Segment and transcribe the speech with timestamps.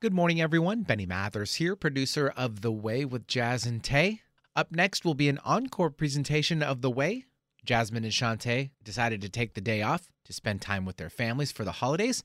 [0.00, 0.84] Good morning, everyone.
[0.84, 4.20] Benny Mathers here, producer of The Way with Jazz and Taé.
[4.56, 7.26] Up next will be an encore presentation of The Way.
[7.66, 11.52] Jasmine and Shantae decided to take the day off to spend time with their families
[11.52, 12.24] for the holidays,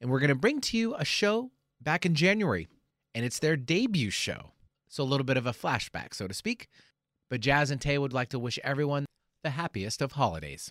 [0.00, 1.50] and we're going to bring to you a show
[1.80, 2.68] back in January,
[3.12, 4.52] and it's their debut show.
[4.88, 6.68] So a little bit of a flashback, so to speak.
[7.28, 9.04] But Jazz and Taé would like to wish everyone
[9.42, 10.70] the happiest of holidays.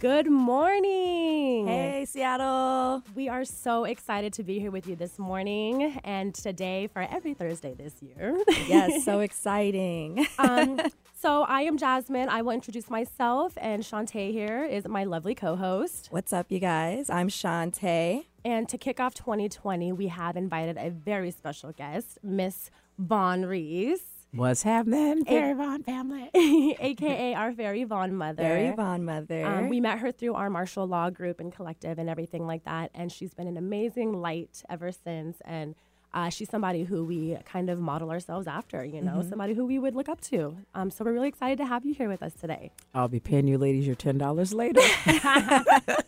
[0.00, 1.66] Good morning.
[1.66, 3.02] Hey, Seattle.
[3.14, 7.34] We are so excited to be here with you this morning and today for every
[7.34, 8.34] Thursday this year.
[8.66, 10.26] Yes, so exciting.
[10.38, 10.80] um,
[11.20, 12.30] so I am Jasmine.
[12.30, 16.08] I will introduce myself, and Shantae here is my lovely co-host.
[16.10, 17.10] What's up, you guys?
[17.10, 18.24] I'm Shantae.
[18.42, 24.00] And to kick off 2020, we have invited a very special guest, Miss Vonn Rese.
[24.32, 26.30] What's happening, Fairy Vonn family?
[26.80, 28.44] AKA our Fairy Vonn mother.
[28.44, 29.44] Fairy Vonn mother.
[29.44, 32.92] Um, we met her through our martial law group and collective and everything like that.
[32.94, 35.38] And she's been an amazing light ever since.
[35.44, 35.74] And
[36.12, 39.28] uh, she's somebody who we kind of model ourselves after, you know, Mm-hmm.
[39.28, 40.56] somebody who we would look up to.
[40.74, 42.72] Um, so we're really excited to have you here with us today.
[42.94, 44.80] I'll be paying you ladies your ten dollars later.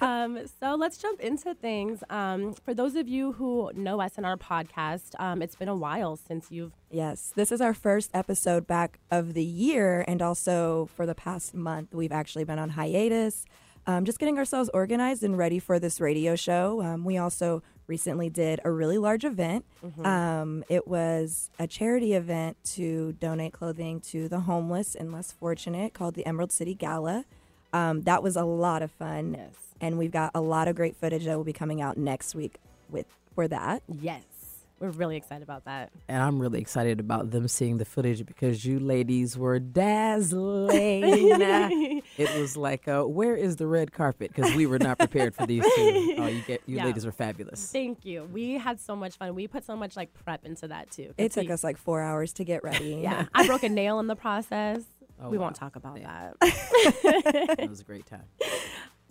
[0.00, 2.02] um, so let's jump into things.
[2.10, 5.76] Um, for those of you who know us in our podcast, um, it's been a
[5.76, 10.88] while since you've Yes, this is our first episode back of the year, and also
[10.94, 13.44] for the past month, we've actually been on hiatus,
[13.86, 16.80] um, just getting ourselves organized and ready for this radio show.
[16.82, 19.64] Um, we also recently did a really large event.
[20.04, 25.92] Um, it was a charity event to donate clothing to the homeless and less fortunate
[25.94, 27.24] called the Emerald City Gala.
[27.72, 29.50] Um, that was a lot of fun, Yes.
[29.80, 32.58] and we've got a lot of great footage that will be coming out next week
[32.88, 33.82] with for that.
[33.88, 34.22] yes,
[34.80, 35.90] we're really excited about that.
[36.08, 40.72] and I'm really excited about them seeing the footage because you ladies were dazzling.
[42.18, 44.32] it was like, uh, where is the red carpet?
[44.34, 46.00] Because we were not prepared for these two.
[46.24, 46.84] Oh, you get you Yeah.
[46.86, 47.70] ladies were fabulous.
[47.72, 48.28] Thank you.
[48.32, 49.34] We had so much fun.
[49.34, 51.12] We put so much like prep into that too.
[51.18, 53.00] It took we- us like four hours to get ready.
[53.02, 54.82] Yeah, I broke a nail in the process.
[55.22, 55.44] Oh, we wow.
[55.44, 56.34] won't talk about that.
[56.42, 58.24] It was a great time.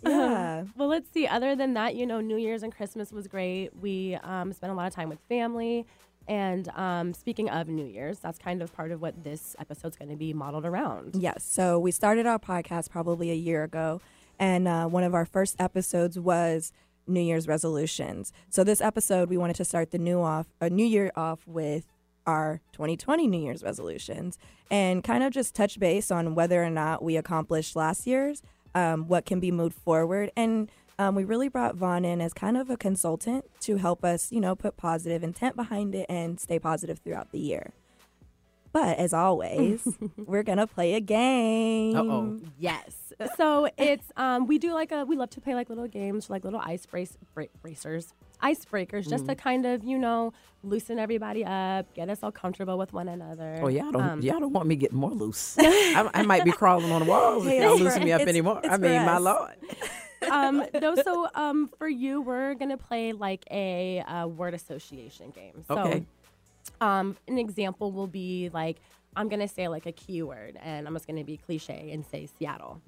[0.06, 0.64] Yeah.
[0.76, 1.26] well, let's see.
[1.26, 3.70] Other than that, you know, New Year's and Christmas was great.
[3.80, 5.86] We um, spent a lot of time with family.
[6.26, 10.10] And um, speaking of New Year's, that's kind of part of what this episode's going
[10.10, 11.16] to be modeled around.
[11.16, 11.44] Yes.
[11.44, 14.00] So we started our podcast probably a year ago,
[14.38, 16.72] and uh, one of our first episodes was
[17.06, 18.32] New Year's resolutions.
[18.48, 21.86] So this episode, we wanted to start the new off, a New Year off with
[22.26, 24.38] our 2020 New Year's resolutions,
[24.70, 28.42] and kind of just touch base on whether or not we accomplished last year's,
[28.74, 32.56] um, what can be moved forward, and um, we really brought Vonn in as kind
[32.56, 36.58] of a consultant to help us, you know, put positive intent behind it and stay
[36.58, 37.72] positive throughout the year.
[38.74, 39.86] But as always,
[40.18, 41.94] we're gonna play a game.
[41.96, 42.40] Uh-oh.
[42.58, 43.12] Yes.
[43.36, 46.42] So it's um, we do like a we love to play like little games, like
[46.44, 49.28] little ice brace bra- bracers, icebreakers, just Mm.
[49.28, 50.32] to kind of you know
[50.64, 53.60] loosen everybody up, get us all comfortable with one another.
[53.62, 55.56] Oh, y'all don't Um, y'all don't want me getting more loose.
[55.60, 58.10] I, I might be crawling on the walls Hey, if y'all it's for- loosen me
[58.12, 58.58] up it's- anymore.
[58.64, 59.22] it's I for mean, my us.
[59.22, 59.54] lord.
[60.32, 65.62] um, no, so um, for you, we're gonna play like a uh, word association game.
[65.68, 66.04] So, Okay.
[66.80, 68.78] Um, an example will be like
[69.16, 72.80] I'm gonna say like a keyword, and I'm just gonna be cliche and say Seattle.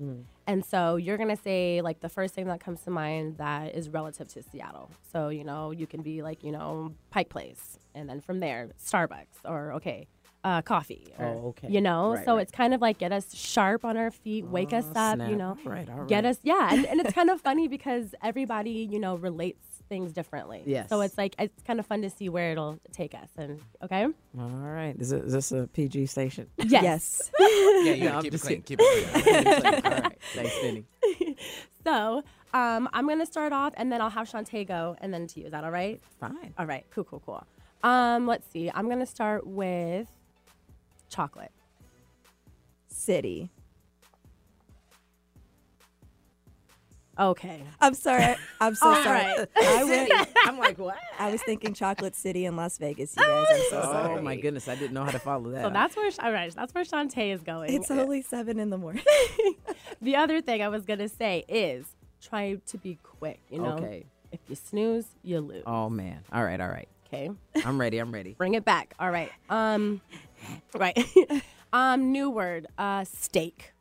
[0.48, 3.88] And so you're gonna say like the first thing that comes to mind that is
[3.88, 4.90] relative to Seattle.
[5.12, 8.70] So you know you can be like you know Pike Place, and then from there
[8.84, 10.08] Starbucks or okay.
[10.44, 11.66] Uh, coffee, or, Oh, okay.
[11.68, 12.42] You know, Right, so right.
[12.42, 15.18] it's kind of like get us sharp on our feet, wake us Oh, up.
[15.18, 15.38] You snap.
[15.38, 18.70] know, All right, all get us yeah and, and it's kind of funny because everybody
[18.88, 20.88] you know relates things differently Yes.
[20.88, 24.04] so it's like it's kind of fun to see where it'll take us and okay
[24.38, 24.94] All right.
[24.98, 26.48] Is, it, is this a PG station?
[26.58, 27.30] yes, Yes.
[27.40, 28.62] Yeah, you No, gotta I'm keep it just clean.
[28.66, 29.74] Keep it clean.
[29.84, 30.18] All right.
[30.34, 30.84] Thanks, Benny.
[31.84, 32.22] so
[32.54, 35.46] um, i'm gonna start off and then i'll have Shantae go and then to you
[35.46, 36.54] is that all right Fine.
[36.58, 37.44] all right cool cool cool
[37.82, 40.08] um let's see i'm gonna start with
[41.08, 41.52] chocolate
[42.88, 43.50] City.
[47.18, 48.36] Okay I'm sorry.
[48.60, 49.20] I'm so All sorry.
[49.24, 49.46] right.
[49.56, 49.84] I
[50.18, 50.28] went.
[50.44, 50.96] I'm like, what?
[51.18, 53.16] I was thinking Chocolate City in Las Vegas.
[53.16, 53.46] You guys.
[53.50, 54.18] I'm so sorry.
[54.18, 55.62] Oh my goodness, I didn't know how to follow that.
[55.64, 58.78] so that's where all right that's where Shantae is going It's only seven in the
[58.78, 59.04] morning.
[60.02, 61.86] the other thing i was gonna say is
[62.20, 64.04] try to be quick you know Okay.
[64.32, 66.20] if you snooze you lose Oh man.
[66.32, 66.88] All right, all right.
[67.06, 67.30] okay
[67.64, 67.98] I'm ready.
[67.98, 68.34] I'm ready.
[68.36, 68.94] bring it back.
[68.98, 69.30] All right.
[69.48, 70.00] Um,
[70.74, 70.98] right.
[71.72, 72.66] Um, new word.
[72.78, 73.72] Uh, steak.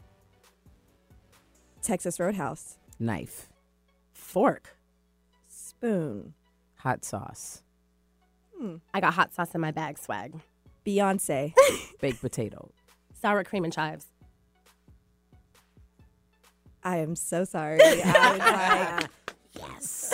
[1.81, 2.77] Texas Roadhouse.
[2.99, 3.49] Knife,
[4.11, 4.77] Fork.
[5.47, 6.33] Spoon.
[6.77, 7.61] hot sauce,
[8.57, 8.75] hmm.
[8.93, 9.97] I got hot sauce in my bag.
[9.97, 10.33] Swag.
[10.85, 11.53] Beyonce.
[12.01, 12.71] baked potato.
[13.21, 14.05] Sour cream and chives.
[16.83, 17.79] I am so sorry.
[17.81, 19.09] I was
[19.59, 20.13] Yes.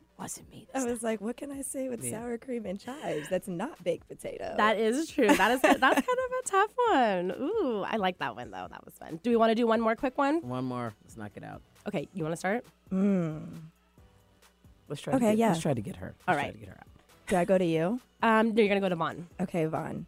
[0.18, 0.66] Wasn't me.
[0.74, 2.10] like, I was like, what can I say with Yeah.
[2.22, 3.28] sour cream and chives?
[3.28, 4.54] That's not baked potato.
[4.56, 5.28] That is true.
[5.28, 7.32] That is that's kind of a tough one.
[7.40, 8.66] Ooh, I like that one though.
[8.68, 9.20] That was fun.
[9.22, 10.40] Do we want to do one more quick one?
[10.42, 10.92] One more.
[11.04, 11.62] Let's knock it out.
[11.86, 12.64] Okay, you want to start?
[12.92, 13.46] Mm.
[14.88, 15.14] Let's try.
[15.14, 15.48] Okay, to get, yeah.
[15.48, 16.14] Let's try to get her.
[16.26, 16.86] All Let's try to get her out.
[17.28, 18.00] Do I go to you?
[18.22, 19.24] Um, no, you're gonna go to Vonn.
[19.40, 20.04] Okay, Vonn.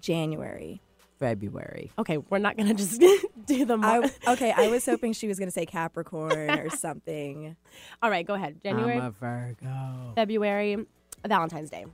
[0.00, 0.80] January.
[1.18, 1.90] February.
[1.98, 3.02] Okay, we're not gonna just
[3.46, 3.84] do them.
[3.84, 7.56] I, okay, I was hoping she was going to say Capricorn or something.
[8.02, 8.60] All right, go ahead.
[8.62, 10.12] January, I'm a Virgo.
[10.14, 10.86] February,
[11.26, 11.86] Valentine's Day.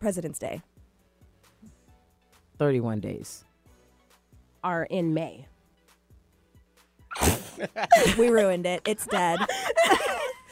[0.00, 0.62] President's Day.
[2.58, 3.44] 31 days.
[4.64, 5.46] Are in May.
[8.18, 8.82] We ruined it.
[8.86, 9.38] It's dead.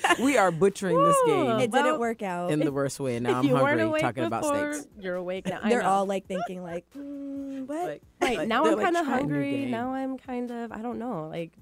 [0.23, 2.51] We are butchering this game It Well, didn't work out.
[2.51, 3.19] in the worst way.
[3.21, 4.87] Now I'm hungry awake talking about steaks.
[4.99, 5.61] You're awake now.
[5.69, 7.79] They're all like thinking like, mm, what?
[7.89, 9.65] Like- Right like- now, I'm like, kind of "Try a new hungry.
[9.67, 11.29] Now I'm kind of I don't know.
[11.29, 11.53] Like,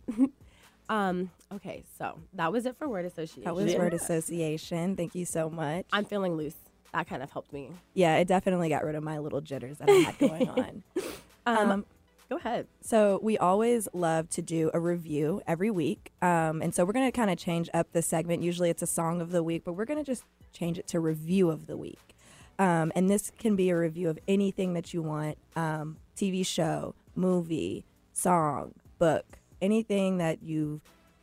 [0.88, 1.30] um.
[1.50, 3.44] Okay, so that was it for word association.
[3.44, 4.96] that was word association.
[4.96, 5.86] Thank you so much.
[5.92, 6.56] I'm feeling loose.
[6.92, 7.70] That kind of helped me.
[7.94, 10.82] yeah, it definitely got rid of my little jitters that I had going on.
[11.46, 11.86] Um, Um,
[12.28, 12.66] go ahead.
[12.80, 17.12] So we always love to do a review every week, um, and so we're gonna
[17.12, 18.42] kind of change up the segment.
[18.42, 21.50] Usually it's a song of the week, but we're gonna just change it to review
[21.50, 22.14] of the week.
[22.58, 26.94] Um, and this can be a review of anything that you want: um, TV show,
[27.14, 30.80] movie, song, book, anything that you've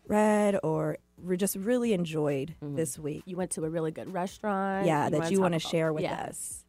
[0.08, 3.24] read or re- just really enjoyed this week.
[3.26, 4.86] You went to a really good restaurant.
[4.86, 6.26] yeah, that wanna you want to share with Yeah.
[6.30, 6.65] us.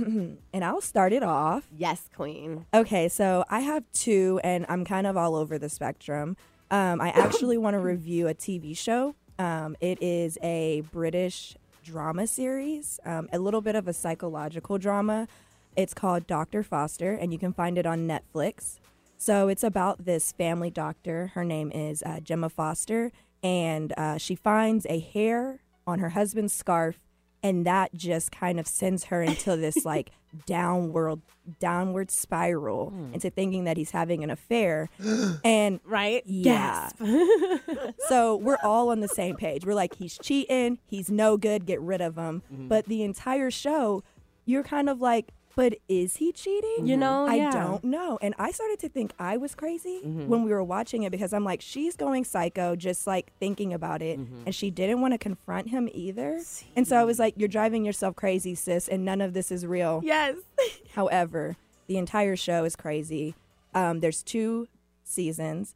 [0.52, 1.66] and I'll start it off.
[1.76, 2.66] Yes, Queen.
[2.72, 6.36] Okay, so I have two, and I'm kind of all over the spectrum.
[6.70, 9.14] Um, I actually want to review a TV show.
[9.38, 15.28] Um, it is a British drama series, um, a little bit of a psychological drama.
[15.76, 16.62] It's called Dr.
[16.62, 18.78] Foster, and you can find it on Netflix.
[19.16, 21.32] So it's about this family doctor.
[21.34, 23.12] Her name is uh, Gemma Foster,
[23.42, 26.98] and uh, she finds a hair on her husband's scarf,
[27.42, 30.10] and that just kind of sends her into this like
[30.46, 31.20] downward
[31.58, 33.14] downward spiral hmm.
[33.14, 34.88] into thinking that he's having an affair.
[35.44, 36.22] And Right?
[36.26, 36.90] Yeah.
[38.08, 39.64] So we're all on the same page.
[39.64, 42.42] We're like, he's cheating, he's no good, get rid of him.
[42.52, 42.68] Mm-hmm.
[42.68, 44.02] But the entire show,
[44.44, 46.86] you're kind of like, but is he cheating?
[46.86, 47.50] You know, I yeah.
[47.50, 48.18] don't know.
[48.22, 51.44] And I started to think I was crazy when we were watching it because I'm
[51.44, 54.18] like, she's going psycho just like thinking about it.
[54.18, 56.40] And she didn't want to confront him either.
[56.76, 59.66] And so I was like, you're driving yourself crazy, sis, and none of this is
[59.66, 60.00] real.
[60.04, 60.36] yes.
[60.94, 61.56] However,
[61.86, 63.34] the entire show is crazy.
[63.74, 64.68] Um, there's two
[65.04, 65.74] seasons,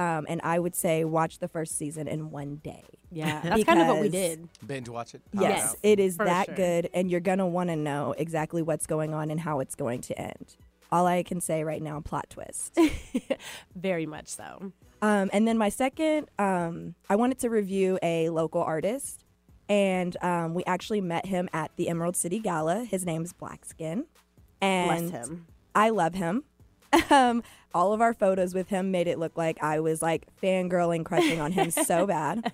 [0.00, 2.84] um, and I would say watch the first season in one day.
[3.12, 3.40] Yeah.
[3.44, 4.48] That's kind of what we did.
[4.66, 5.20] Binge watch it.
[5.32, 5.76] Yes, out.
[5.82, 6.54] it is For that sure.
[6.54, 10.00] good, and you're gonna want to know exactly what's going on and how it's going
[10.02, 10.56] to end.
[10.90, 12.76] All I can say right now, plot twist.
[13.76, 14.72] Very much so.
[15.02, 19.24] Um, and then my second, um, I wanted to review a local artist,
[19.68, 22.84] and um, we actually met him at the Emerald City Gala.
[22.84, 24.04] His name's Blackskin,
[24.62, 25.46] and Bless him.
[25.74, 26.44] I love him.
[27.08, 27.44] Um,
[27.74, 31.40] all of our photos with him made it look like I was like fangirling, crushing
[31.40, 32.52] on him so bad.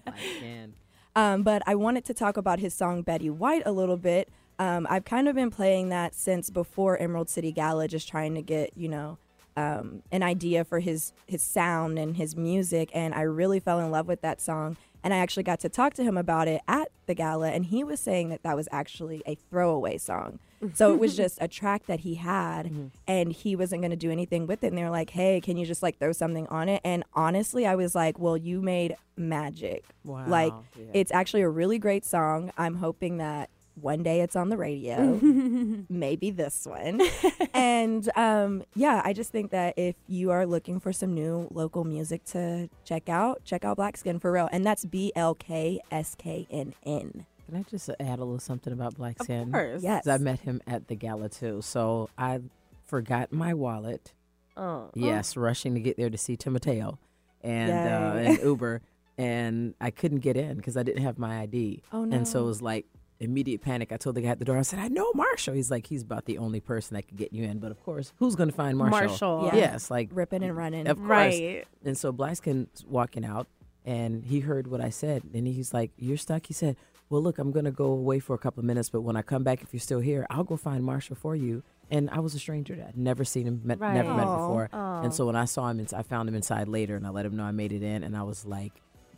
[1.14, 4.28] Um, but I wanted to talk about his song Betty White a little bit.
[4.58, 8.42] Um, I've kind of been playing that since before Emerald City Gala, just trying to
[8.42, 9.18] get you know
[9.56, 13.90] um, an idea for his his sound and his music, and I really fell in
[13.90, 14.76] love with that song.
[15.02, 17.84] And I actually got to talk to him about it at the gala, and he
[17.84, 20.40] was saying that that was actually a throwaway song.
[20.74, 24.10] So it was just a track that he had, and he wasn't going to do
[24.10, 24.68] anything with it.
[24.68, 27.66] And they were like, "Hey, can you just like throw something on it?" And honestly,
[27.66, 29.84] I was like, "Well, you made magic.
[30.28, 30.86] Like yeah.
[30.94, 32.52] it's actually a really great song.
[32.56, 35.20] I'm hoping that one day it's on the radio,
[35.88, 37.00] maybe this one.
[37.54, 41.84] and um, yeah, I just think that if you are looking for some new local
[41.84, 44.48] music to check out, check out Black Skin for real.
[44.50, 47.26] And that's B L K S K N N.
[47.46, 49.42] Can I just add a little something about Black Skin?
[49.42, 49.82] Of course.
[49.82, 50.06] Yes.
[50.06, 51.60] I met him at the gala too.
[51.62, 52.40] So I
[52.86, 54.12] forgot my wallet.
[54.56, 54.90] Oh.
[54.94, 56.98] Yes, rushing to get there to see Timoteo
[57.42, 58.82] and uh, and Uber,
[59.18, 61.82] and I couldn't get in because I didn't have my ID.
[61.92, 62.16] Oh, no.
[62.16, 62.86] And so it was like
[63.20, 63.92] immediate panic.
[63.92, 66.02] I told the guy at the door, I said, "I know Marshall." He's like, "He's
[66.02, 68.56] about the only person that could get you in." But of course, who's going to
[68.56, 69.08] find Marshall?
[69.08, 69.50] Marshall.
[69.52, 69.56] Yeah.
[69.72, 70.86] Yes, like Ripping and running.
[70.86, 71.08] Of course.
[71.08, 71.64] Right.
[71.84, 73.46] And so Blackskin's walking out,
[73.84, 76.76] and he heard what I said, and he's like, "You're stuck." He said,
[77.08, 79.22] well, look, I'm going to go away for a couple of minutes, but when I
[79.22, 81.62] come back, if you're still here, I'll go find Marshall for you.
[81.90, 82.84] And I was a stranger.
[82.86, 84.68] I'd never seen him, met, never met him before.
[84.72, 85.02] Aw.
[85.02, 87.36] And so when I saw him, I found him inside later, and I let him
[87.36, 88.72] know I made it in, and I was like,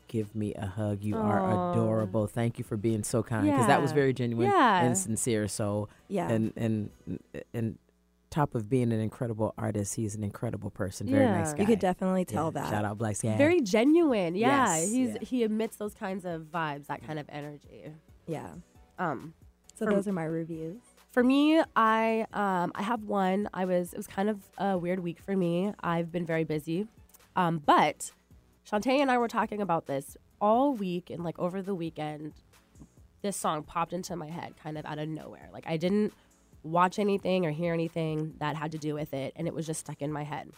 [0.07, 1.02] "Give me a hug.
[1.02, 2.26] You are adorable.
[2.26, 4.83] Thank you for being so kind." Because that was very genuine Yeah.
[4.83, 5.49] and sincere.
[5.49, 6.28] So Yeah.
[6.30, 6.90] and and
[7.54, 7.78] and
[8.30, 11.06] top of being an incredible artist, he's an incredible person.
[11.08, 11.61] Very nice guy.
[11.61, 12.70] you could definitely tell Yeah, that.
[12.70, 13.38] Shout out Black Skin.
[13.38, 14.35] Very genuine.
[14.35, 15.18] Yeah, Yes, he's yeah.
[15.23, 17.92] he emits those kinds of vibes, that kind of energy.
[18.26, 18.49] Yeah.
[18.99, 19.35] Um,
[19.75, 20.80] So For- those are my reviews.
[21.11, 23.49] For me, I um, I have one.
[23.54, 25.73] I was it was kind of a weird week for me.
[25.80, 26.87] I've been very busy,
[27.35, 28.12] um, but
[28.70, 32.35] Shantae and I were talking about this all week and like over the weekend.
[33.23, 35.49] This song popped into my head kind of out of nowhere.
[35.52, 36.12] Like I didn't
[36.62, 39.81] watch anything or hear anything that had to do with it, and it was just
[39.81, 40.50] stuck in my head.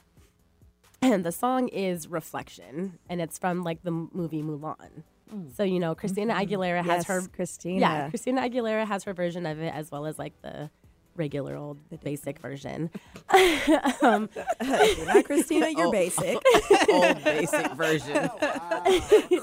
[1.03, 5.03] And the song is Reflection, and it's from like the movie Mulan.
[5.57, 7.81] So you know, Christina Aguilera has yes, her Christina.
[7.81, 10.71] yeah, Christina Aguilera has her version of it as well as like the
[11.15, 12.91] regular old basic version.
[14.03, 14.29] um,
[14.61, 15.93] not Christina, you're Oh.
[15.93, 16.39] basic.
[16.91, 18.29] old basic version.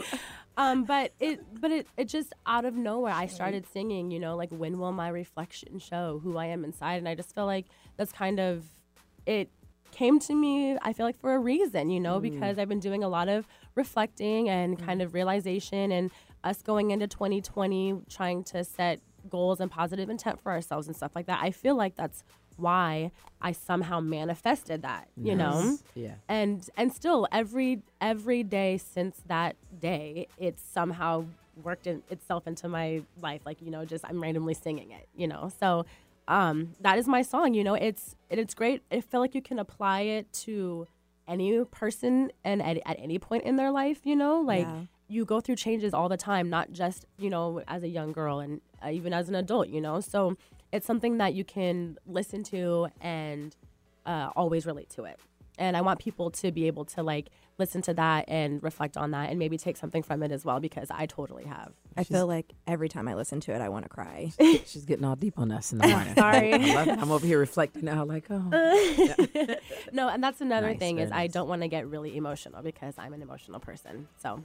[0.58, 4.36] um, but it but it, it just out of nowhere I started singing, you know,
[4.36, 6.96] like when will my reflection show who I am inside?
[6.96, 8.66] And I just feel like that's kind of
[9.26, 9.50] it
[9.92, 13.04] came to me, I feel like for a reason, you know, because I've been doing
[13.04, 16.12] a lot of reflecting and kind of realization and
[16.44, 19.00] us going into 2020 trying to set
[19.30, 21.40] goals and positive intent for ourselves and stuff like that.
[21.42, 22.24] I feel like that's
[22.58, 23.12] why
[23.42, 25.78] I somehow manifested that, you know?
[25.96, 26.16] Yeah.
[26.28, 31.26] and and still every every day since that day it's somehow
[31.64, 35.28] worked in, itself into my life like you know just i'm randomly singing it you
[35.28, 35.86] know so
[36.28, 39.42] um that is my song you know it's it, it's great i feel like you
[39.42, 40.86] can apply it to
[41.28, 44.82] any person and at, at any point in their life you know like Yeah.
[45.08, 48.40] you go through changes all the time not just you know as a young girl
[48.40, 50.36] and uh, even as an adult you know so
[50.72, 53.56] it's something that you can listen to and
[54.06, 55.20] uh, always relate to it
[55.58, 59.12] and i want people to be able to like listen to that and reflect on
[59.12, 62.28] that and maybe take something from it as well because i totally have I feel
[62.28, 64.32] like every time I listen to it, I want to cry.
[64.68, 66.14] She's getting all deep on us in the morning.
[66.14, 66.54] Sorry.
[66.54, 67.00] I love it.
[67.00, 68.38] I'm over here reflecting now, like, oh.
[69.92, 72.62] no and that's another Nice, thing is very i don't want to get really emotional
[72.62, 74.44] because i'm an emotional person so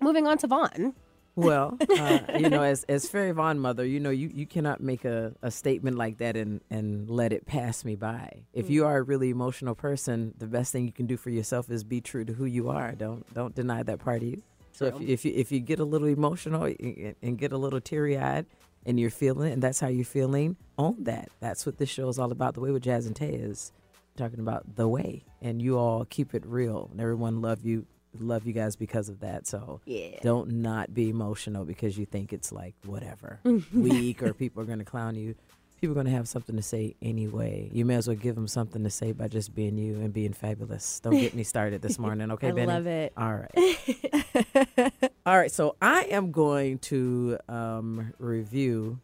[0.00, 0.94] moving on to vonn
[1.36, 5.04] Well, uh, you know, as as Fairy Vonn mother, you know, you, you cannot make
[5.04, 8.44] a, a statement like that and, and let it pass me by.
[8.54, 11.70] If you are a really emotional person, the best thing you can do for yourself
[11.70, 12.92] is be true to who you are.
[12.92, 14.42] Don't don't deny that part of you.
[14.72, 17.80] So if, if you if you get a little emotional and and get a little
[17.80, 18.46] teary eyed
[18.86, 21.28] and you're feeling it and that's how you're feeling, own that.
[21.40, 22.54] That's what this show is all about.
[22.54, 23.72] The way with Jazz and Taé is
[24.16, 27.86] talking about the way, and you all keep it real, and everyone love you
[28.20, 29.46] love you guys because of that.
[29.46, 33.40] So yeah don't not be emotional because you think it's like whatever
[33.74, 35.34] weak or people are going to clown you.
[35.80, 37.68] People are going to have something to say anyway.
[37.70, 40.32] You may as well give them something to say by just being you and being
[40.32, 41.00] fabulous.
[41.00, 42.66] Don't get me started this morning, okay, I Benny?
[42.66, 43.12] love it.
[43.14, 44.92] All right.
[45.26, 45.52] All right.
[45.52, 49.00] So I am going to um, review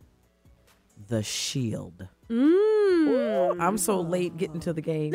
[1.08, 2.08] The Shield.
[2.30, 3.60] mm.
[3.60, 5.12] I'm so late getting to the game.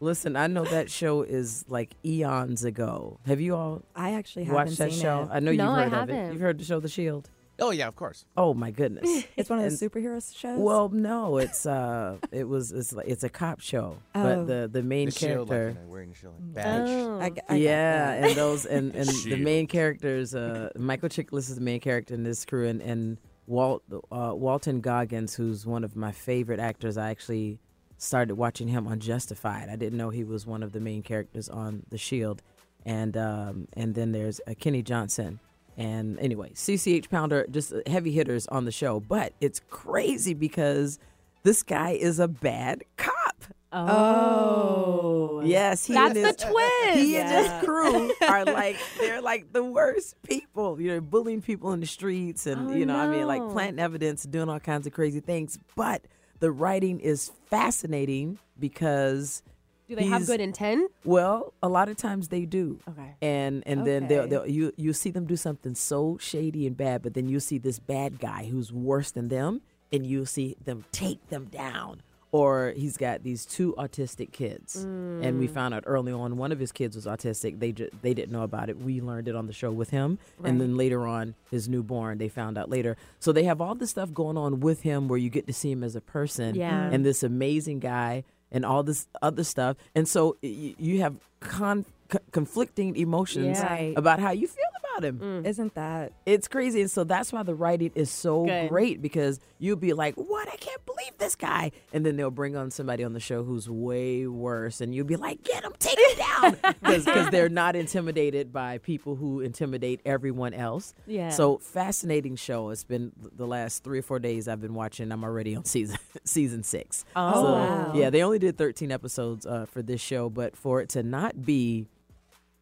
[0.00, 3.18] Listen, I know that show is like eons ago.
[3.26, 5.22] Have you all I actually haven't watched that seen show?
[5.24, 5.28] it.
[5.34, 6.32] I know No, you've I heard of it.
[6.32, 7.28] You've heard the show The Shield.
[7.62, 8.24] Oh yeah, of course.
[8.38, 9.24] Oh my goodness.
[9.36, 10.58] It's one of And- those superhero shows.
[10.58, 14.44] well, no, it's uh, it was it's like it's a cop show, but Oh.
[14.46, 15.82] the the main The shield, like, character.
[15.86, 16.88] wearing the shield, like, badge.
[16.88, 17.20] Oh.
[17.20, 19.40] I, g- I got yeah, and those and and the Shield.
[19.40, 20.34] main characters.
[20.34, 24.80] Uh, Michael Chiklis is the main character in this crew, and and Walt uh, Walton
[24.80, 26.96] Goggins, who's one of my favorite actors.
[26.96, 27.58] I actually
[28.00, 29.68] started watching him on Justified.
[29.68, 32.42] I didn't know he was one of the main characters on The Shield,
[32.84, 35.38] and um, and then there's uh, Kenny Johnson.
[35.76, 40.98] And anyway, CCH Pounder, just heavy hitters on the show, but it's crazy because
[41.42, 43.44] this guy is a bad cop.
[43.72, 46.98] oh Yes, he That's and the his, twist.
[46.98, 50.80] He and his crew are like they're like the worst people.
[50.80, 53.78] You know, bullying people in the streets, and Oh, you know, I mean, like planting
[53.78, 55.58] evidence, doing all kinds of crazy things.
[55.76, 56.02] But
[56.40, 59.42] the writing is fascinating because,
[59.88, 62.78] do they have good intent well, a lot of times they do.
[62.88, 66.76] okay And and then they'll, they'll you you see them do something so shady and
[66.76, 69.60] bad, but then you see this bad guy who's worse than them,
[69.92, 72.02] and you see them take them down.
[72.32, 75.52] Or he's got these two autistic kids, and we mm.
[75.52, 77.58] found out early on one of his kids was autistic.
[77.58, 78.78] They ju- they didn't know about it.
[78.78, 82.28] We learned it on the show with him, and then later on his newborn they
[82.28, 82.96] found out later.
[83.18, 85.72] So they have all this stuff going on with him, where you get to see
[85.72, 86.88] him as a person, Yeah.
[86.90, 86.94] Mm.
[86.94, 88.22] and this amazing guy,
[88.52, 89.76] and all this other stuff.
[89.96, 93.74] And so y- you have con- c- conflicting emotions Yeah.
[93.96, 95.42] About how you feel about about him.
[95.42, 95.46] Mm.
[95.46, 96.80] Isn't that It's crazy.
[96.80, 98.68] And so that's why the writing is so Good.
[98.68, 100.48] great because you'll be like, what?
[100.48, 101.72] I can't believe this guy.
[101.92, 104.80] And then they'll bring on somebody on the show who's way worse.
[104.80, 106.56] And you'll be like, get him, take him down.
[106.90, 110.92] Because they're not intimidated by people who intimidate everyone else.
[111.06, 111.28] Yeah.
[111.28, 112.70] So fascinating show.
[112.70, 115.12] It's been the last three or four days I've been watching.
[115.12, 117.04] I'm already on season season six.
[117.14, 117.92] Oh, So, wow.
[117.94, 121.40] Yeah, they only did 13 episodes uh, for this show, but for it to not
[121.44, 121.86] be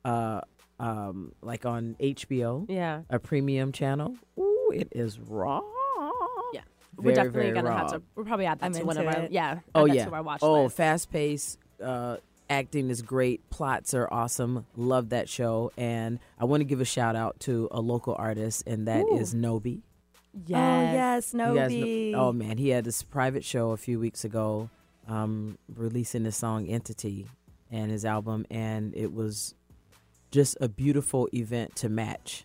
[0.04, 0.40] uh,
[0.80, 3.02] um, like on HBO, Yeah.
[3.10, 5.60] a premium channel, ooh, it is raw.
[6.52, 6.60] Yeah.
[6.96, 7.78] we're definitely gonna raw.
[7.78, 8.02] have to.
[8.16, 9.22] We'll probably add that I'm to one of our.
[9.24, 9.32] it.
[9.32, 9.60] Yeah.
[9.74, 10.06] Oh yeah.
[10.06, 10.76] To our watch oh, list.
[10.76, 11.58] fast paced.
[11.82, 12.16] Uh,
[12.50, 13.48] acting is great.
[13.50, 14.66] Plots are awesome.
[14.76, 15.70] Love that show.
[15.76, 19.34] And I want to give a shout out to a local artist, and that is
[19.34, 19.82] Nobi.
[20.46, 20.56] Yes.
[20.58, 22.14] Oh yes, You guys know- Nobi.
[22.14, 24.68] oh man, he had this private show a few weeks ago,
[25.08, 27.26] um, releasing the song "Entity"
[27.70, 29.54] and his album, and it was
[30.30, 32.44] just a beautiful event to match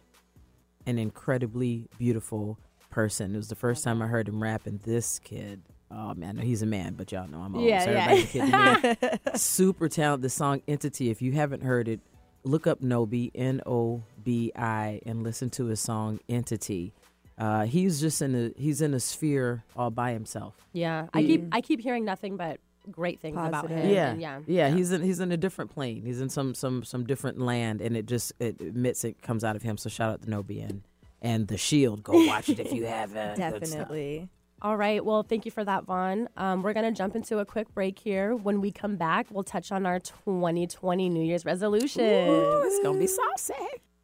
[0.86, 2.58] an incredibly beautiful
[2.90, 3.34] person.
[3.34, 5.62] It was the first time I heard him rap, and this kid.
[5.92, 7.66] Oh man, he's a man, but y'all know I'm old.
[7.66, 8.94] Yeah, so yeah.
[8.96, 9.20] kid.
[9.36, 10.24] Super talented.
[10.24, 12.00] The song "Entity." If you haven't heard it,
[12.44, 16.94] look up Nobi N O B I and listen to his song "Entity."
[17.38, 20.56] Uh, he's just in a he's in a sphere all by himself.
[20.72, 21.08] Yeah.
[21.14, 22.60] I keep I keep hearing nothing but
[22.92, 23.90] great things about him.
[23.90, 24.12] Yeah.
[24.12, 24.40] and yeah.
[24.48, 26.04] yeah, He's in he's in a different plane.
[26.06, 29.56] He's in some some some different land, and it just it admits it comes out
[29.56, 29.78] of him.
[29.78, 30.84] So shout out to Nobi and
[31.22, 32.04] and the Shield.
[32.04, 33.38] Go watch it if you haven't.
[33.38, 34.30] Definitely.
[34.62, 35.04] All right.
[35.04, 36.28] Well, thank you for that, Vonn.
[36.38, 38.34] Um, we're going to jump into a quick break here.
[38.34, 42.06] When we come back, we'll touch on our 2020 New Year's resolution.
[42.30, 43.54] Ooh, it's gonna be saucy.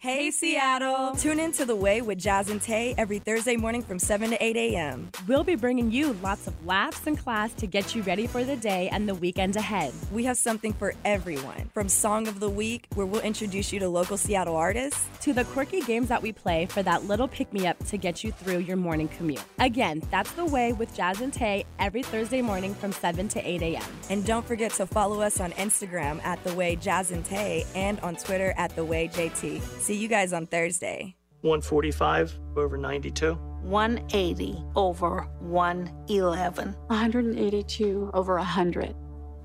[0.00, 1.16] Hey Seattle!
[1.16, 4.40] Tune in to The Way with Jazz and Taé every Thursday morning from 7 to
[4.40, 5.10] 8 a.m.
[5.26, 8.54] We'll be bringing you lots of laughs and class to get you ready for the
[8.54, 9.92] day and the weekend ahead.
[10.12, 13.88] We have something for everyone, from Song of the Week, where we'll introduce you to
[13.88, 17.66] local Seattle artists, To the quirky games that we play for that little pick me
[17.66, 19.42] up to get you through your morning commute.
[19.58, 23.62] Again, that's the way with Jazz and Taé every Thursday morning from 7 to 8
[23.62, 23.82] a.m.
[24.10, 27.98] and don't forget to follow us on Instagram at The Way Jazz and Taé and
[27.98, 29.60] on Twitter at The Way JT.
[29.88, 31.16] See you guys on Thursday.
[31.40, 33.32] 145 over 92.
[33.32, 36.76] 180 over 111.
[36.88, 38.94] 182 over 100.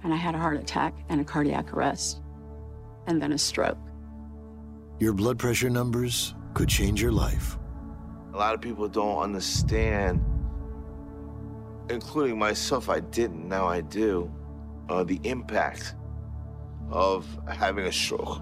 [0.04, 2.20] And I had a heart attack and a cardiac arrest,
[3.08, 3.78] and then a stroke.
[5.00, 7.58] Your blood pressure numbers could change your life.
[8.34, 10.22] A lot of people don't understand,
[11.90, 12.90] including myself.
[12.90, 14.30] I didn't, now I do,
[14.90, 15.96] uh, the impact
[16.92, 18.42] of having a stroke.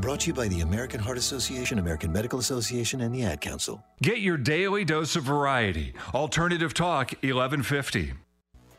[0.00, 3.82] Brought to you by the American Heart Association, American Medical Association, and the Ad Council.
[4.02, 5.94] Get your daily dose of variety.
[6.12, 8.12] Alternative Talk 1150.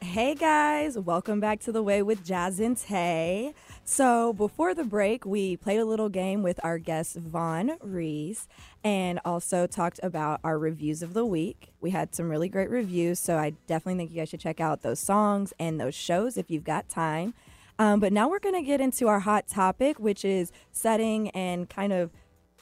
[0.01, 3.54] Hey guys, welcome back to The Way with Jazz and Taé.
[3.86, 8.47] So, before the break, we played a little game with our guest Vonn Rese
[8.84, 11.71] and also talked about our reviews of the week.
[11.82, 14.82] We had some really great reviews, so I definitely think you guys should check out
[14.82, 17.34] those songs and those shows if you've got time.
[17.78, 21.70] Um, but now we're going to get into our hot topic, which is setting and
[21.70, 22.12] kind of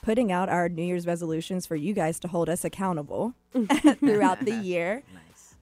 [0.01, 3.33] putting out our New Year's resolutions for you guys to hold us accountable
[3.99, 5.03] throughout the year.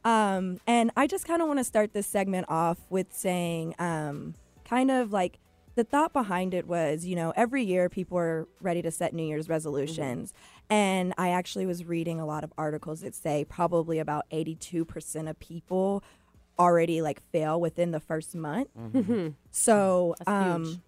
[0.03, 4.33] Um, and I just kind of want to start this segment off with saying, um,
[4.65, 5.37] kind of like
[5.75, 9.23] the thought behind it was, you know, every year people are ready to set New
[9.23, 10.33] Year's resolutions.
[10.69, 15.39] And I actually was reading a lot of articles that say probably about 82% of
[15.39, 16.03] people
[16.61, 18.69] already like fail within the first month.
[19.51, 20.81] So, That's um,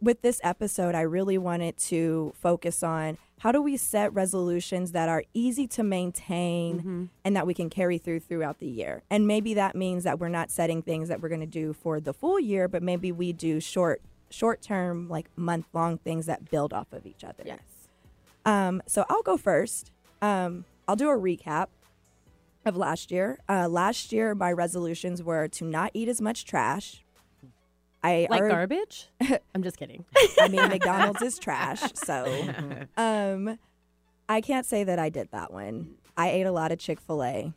[0.00, 5.08] with this episode, I really wanted to focus on how do we set resolutions that
[5.08, 9.02] are easy to maintain and that we can carry through throughout the year.
[9.10, 12.00] And maybe that means that we're not setting things that we're going to do for
[12.00, 16.50] the full year, but maybe we do short short term like month long things that
[16.50, 17.42] build off of each other.
[17.44, 17.60] Yes.
[18.44, 19.90] Um, so I'll go first.
[20.22, 21.68] Um, I'll do a recap
[22.64, 23.38] of last year.
[23.48, 27.02] Uh, last year, my resolutions were to not eat as much trash.
[28.02, 29.08] I Like already- garbage?
[29.54, 30.04] I'm just kidding.
[30.40, 32.24] I mean, McDonald's is trash, so
[32.96, 33.58] um,
[34.28, 35.94] I can't say that I did that one.
[36.16, 37.52] I ate a lot of Chick Fil A,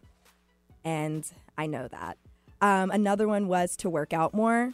[0.83, 1.25] and
[1.57, 2.17] I know that.
[2.61, 4.73] Um, another one was to work out more.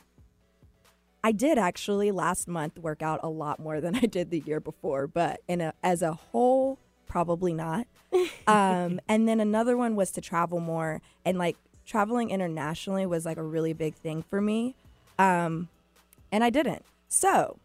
[1.23, 4.59] I did actually last month work out a lot more than I did the year
[4.59, 7.85] before, but in a, as a whole, probably not.
[8.47, 13.37] Um, and then another one was to travel more, and like traveling internationally was like
[13.37, 14.73] a really big thing for me.
[15.19, 15.67] Um,
[16.31, 16.83] and I didn't.
[17.07, 17.59] So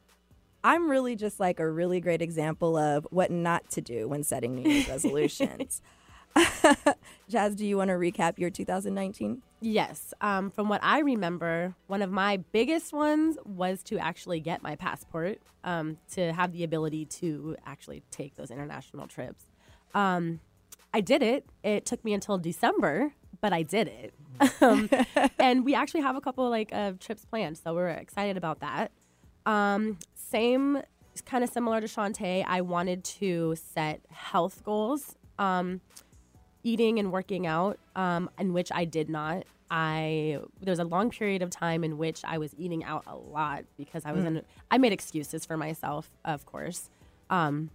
[0.63, 4.55] I'm really just like a really great example of what not to do when setting
[4.55, 5.81] New Year's resolutions.
[7.29, 9.43] Jazz, do you want to recap your 2019?
[9.61, 10.13] Yes.
[10.21, 14.77] Um, from what I remember, one of my biggest ones was to actually get my
[14.77, 19.45] passport um, to have the ability to actually take those international trips.
[19.95, 20.41] Um,
[20.93, 21.47] I did it.
[21.63, 24.15] It took me until December, but I did it.
[24.61, 24.91] um,
[25.39, 28.93] and we actually have a couple like of trips planned, so we're excited about that.
[29.47, 30.83] Um, same,
[31.25, 32.45] kind of similar to Shantae.
[32.47, 35.17] I wanted to set health goals.
[35.39, 35.81] Um,
[36.65, 39.45] eating and working out, um, in which I did not.
[39.71, 43.17] I there was a long period of time in which I was eating out a
[43.17, 44.27] lot because I was Mm.
[44.29, 44.43] in.
[44.71, 46.91] I made excuses for myself, of course.
[47.31, 47.71] Um,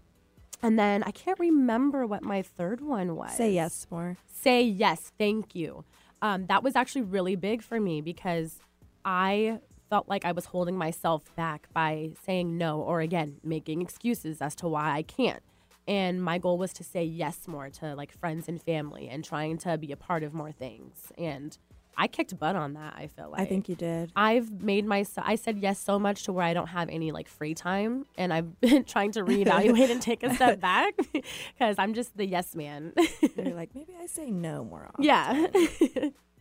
[0.61, 3.33] and then I can't remember what my third one was.
[3.35, 4.17] Say yes more.
[4.27, 5.11] Say yes.
[5.17, 5.83] Thank you.
[6.21, 8.59] Um, that was actually really big for me because
[9.05, 14.41] I felt like I was holding myself back by saying no or again making excuses
[14.41, 15.41] as to why I can't.
[15.87, 19.57] And my goal was to say yes more to like friends and family and trying
[19.59, 21.11] to be a part of more things.
[21.17, 21.57] And
[21.97, 22.93] I kicked butt on that.
[22.95, 24.11] I feel like I think you did.
[24.15, 25.27] I've made myself.
[25.27, 28.31] I said yes so much to where I don't have any like free time, and
[28.31, 32.55] I've been trying to reevaluate and take a step back because I'm just the yes
[32.55, 32.93] man.
[33.35, 35.03] You're like, maybe I say no more often.
[35.03, 35.47] yeah.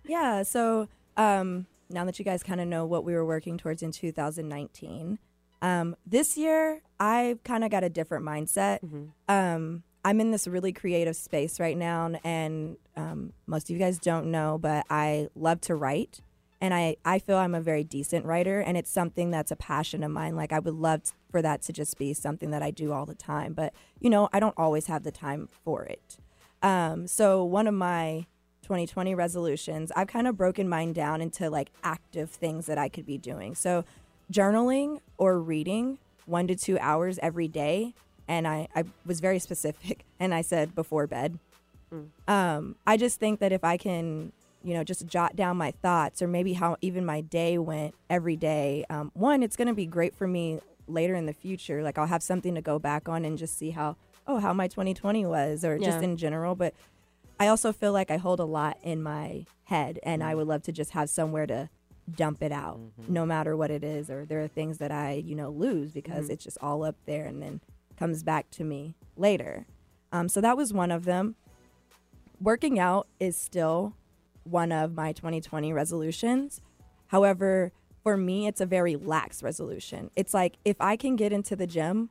[0.06, 0.42] Yeah.
[0.44, 3.92] So um, now that you guys kind of know what we were working towards in
[3.92, 5.18] 2019,
[5.62, 8.82] um, this year I've kind of got a different mindset.
[9.28, 13.98] Um, I'm in this really creative space right now, and um, most of you guys
[13.98, 16.20] don't know, but I love to write.
[16.60, 20.02] And I, I feel I'm a very decent writer, and it's something that's a passion
[20.02, 20.34] of mine.
[20.34, 23.06] Like, I would love t- for that to just be something that I do all
[23.06, 23.52] the time.
[23.52, 26.18] But, you know, I don't always have the time for it.
[26.62, 28.26] Um, so, one of my
[28.62, 33.06] 2020 resolutions, I've kind of broken mine down into like active things that I could
[33.06, 33.54] be doing.
[33.54, 33.84] So,
[34.32, 37.94] journaling or reading one to two hours every day.
[38.26, 41.38] And I, I was very specific and I said before bed.
[42.28, 46.20] Um, I just think that if I can, you know, just jot down my thoughts
[46.20, 49.86] or maybe how even my day went every day, um, one, it's going to be
[49.86, 51.82] great for me later in the future.
[51.82, 54.68] Like I'll have something to go back on and just see how, oh, how my
[54.68, 56.54] 2020 was or just in general.
[56.54, 56.74] But
[57.40, 60.62] I also feel like I hold a lot in my head and I would love
[60.64, 61.70] to just have somewhere to
[62.16, 65.34] dump it out no matter what it is or there are things that I, you
[65.34, 66.30] know, lose because Mhm.
[66.30, 67.60] it's just all up there and then
[67.96, 69.66] comes back to me later.
[70.12, 71.36] Um, so that was one of them.
[72.40, 73.94] Working out is still
[74.44, 76.60] one of my 2020 resolutions.
[77.08, 80.10] However, for me, it's a very lax resolution.
[80.16, 82.10] It's like if I can get into the gym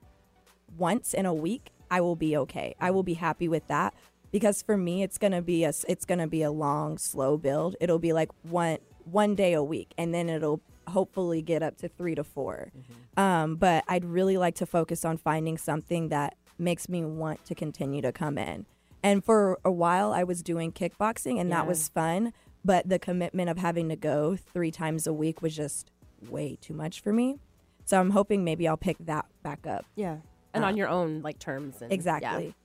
[0.78, 2.76] once in a week, I will be okay.
[2.80, 3.94] I will be happy with that
[4.32, 7.78] because for me, it's gonna be a it's gonna be a long, slow build.
[7.80, 8.78] It'll be like one
[9.12, 12.72] one day a week, and then it'll hopefully get up to three to 4
[13.18, 17.56] Um, but I'd really like to focus on finding something that makes me want to
[17.56, 18.66] continue to come in.
[19.04, 22.34] And for a while, I was doing kickboxing, and that was fun.
[22.66, 25.92] But the commitment of having to go three times a week was just
[26.30, 27.40] way too much for me.
[27.86, 29.86] So I'm hoping maybe I'll pick that back up.
[29.96, 30.18] Yeah.
[30.54, 32.56] And Uh, on your own like terms and Exactly.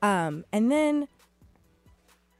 [0.00, 1.06] Um, and then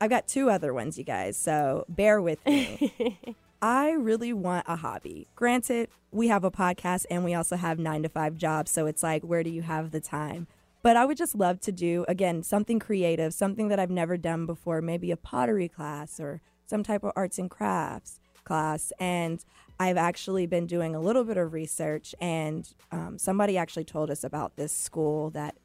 [0.01, 1.37] I've got two other ones, you guys.
[1.37, 3.37] So bear with me.
[3.63, 5.29] I really want a hobby.
[5.37, 8.73] Granted, we have a podcast and we also have nine to five jobs.
[8.73, 10.49] So it's like, where do you have the time?
[10.83, 14.47] But I would just love to do, again, something creative, something that I've never done
[14.47, 18.93] before, maybe a pottery class or some type of arts and crafts class.
[18.99, 19.45] And
[19.79, 24.25] I've actually been doing a little bit of research, and um, somebody actually told us
[24.25, 25.57] about this school that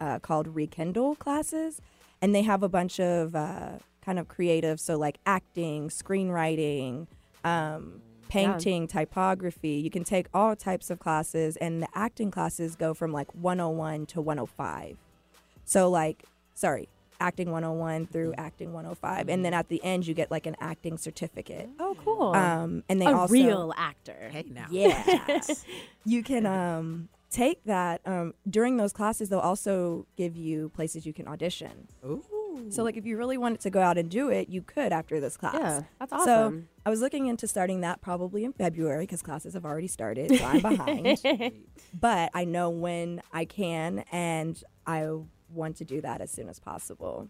[0.00, 1.80] uh, called Rekindle classes,
[2.22, 7.06] and they have a bunch of uh, kind of creative, so like acting, screenwriting,
[7.44, 9.72] um, painting, typography.
[9.72, 14.06] You can take all types of classes, and the acting classes go from like 101
[14.06, 14.96] to 105.
[15.64, 16.24] So like,
[16.54, 16.88] sorry,
[17.20, 20.98] acting 101 through acting 105, and then at the end you get like an acting
[20.98, 21.68] certificate.
[21.78, 22.34] Oh, cool.
[22.34, 24.30] Um, and they a also real actor.
[24.32, 24.66] Hey now.
[24.70, 25.40] yeah.
[26.04, 29.28] you can um take that um, during those classes.
[29.28, 31.88] They'll also give you places you can audition.
[32.04, 32.24] Ooh.
[32.70, 35.20] So, like, if you really wanted to go out and do it, you could after
[35.20, 35.54] this class.
[35.54, 36.26] Yeah, that's awesome.
[36.26, 36.62] So.
[36.86, 40.36] I was looking into starting that probably in February because classes have already started.
[40.36, 41.20] So I'm behind.
[42.00, 45.08] but I know when I can, and I
[45.52, 47.28] want to do that as soon as possible.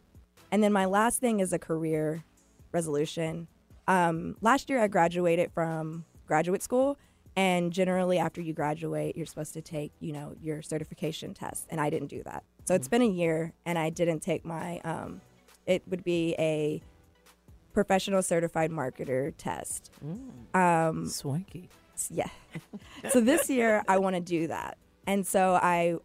[0.53, 2.25] And then my last thing is a career
[2.73, 3.49] resolution.
[3.89, 6.99] Um, last year, I graduated from graduate school,
[7.37, 11.81] and generally, after you graduate, you're supposed to take, you know, your certification test, and
[11.81, 12.45] I didn't do that.
[12.71, 14.79] So it's been a year, and I didn't take my.
[14.85, 15.23] Um,
[15.67, 16.81] it would be a
[17.73, 19.91] professional certified marketer test.
[20.55, 21.69] Um, Swanky.
[22.11, 22.29] yeah.
[23.11, 24.79] so this year I want to do that.
[25.09, 25.97] And so I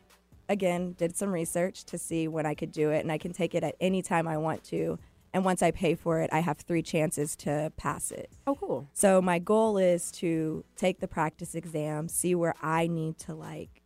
[0.50, 3.54] again did some research to see when I could do it and I can take
[3.54, 4.98] it at any time I want to.
[5.36, 8.32] And once I pay for it, I have 3 chances to pass it.
[8.48, 8.90] oh, cool.
[8.94, 13.84] So my goal is to take the practice exam, see where I need to like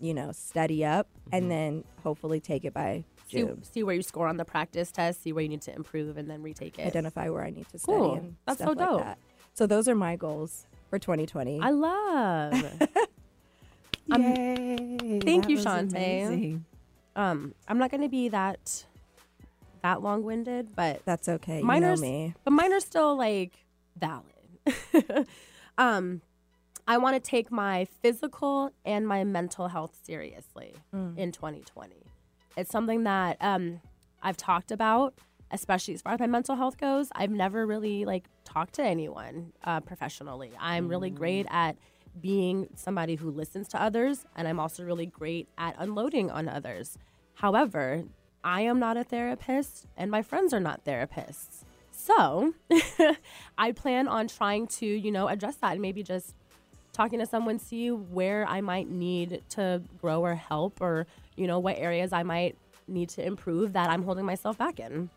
[0.00, 3.62] you know, study up and then hopefully take it by See, June.
[3.64, 6.28] see where you score on the practice test, see where you need to improve, and
[6.30, 6.86] then retake it.
[6.86, 8.14] Identify where I need to study Cool.
[8.14, 9.00] and That's stuff so like dope.
[9.02, 9.18] that.
[9.54, 11.60] So those are my goals for 2020.
[11.60, 12.64] I love.
[14.08, 15.90] Um, Yay, thank that you, was Shantae.
[15.90, 16.64] amazing.
[17.16, 18.84] um, I'm not going to be that
[19.82, 21.60] that long winded, but That's okay.
[21.60, 22.34] mine you know are, me.
[22.44, 23.54] but mine are still like
[23.98, 24.22] valid.
[25.78, 26.20] um,
[26.88, 31.16] I want to take my physical and my mental health seriously Mm.
[31.18, 31.96] in 2020.
[32.56, 33.80] It's something that um,
[34.22, 35.14] I've talked about,
[35.50, 37.08] especially as far as my mental health goes.
[37.14, 40.52] I've never really like talked to anyone uh, professionally.
[40.58, 41.76] I'm really great at
[42.20, 46.96] being somebody who listens to others, and I'm also really great at unloading on others.
[47.34, 48.04] However,
[48.42, 51.64] I am not a therapist, and my friends are not therapists.
[51.90, 52.54] So
[53.58, 56.34] I plan on trying to, you know, address that and maybe just
[56.96, 61.06] talking to someone, see where I might need to grow or help, or,
[61.36, 62.56] you know, what areas I might
[62.88, 65.10] need to improve that I'm holding myself back in.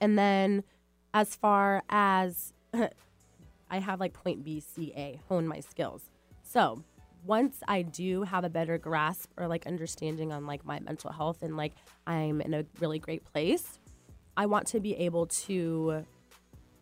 [0.00, 0.62] And then
[1.14, 2.52] as far as
[3.70, 6.02] I have like point B, C, A, hone my skills.
[6.42, 6.84] So
[7.24, 11.42] once I do have a better grasp or like understanding on like my mental health
[11.42, 11.72] and like
[12.06, 13.78] I'm in a really great place,
[14.36, 16.04] I want to be able to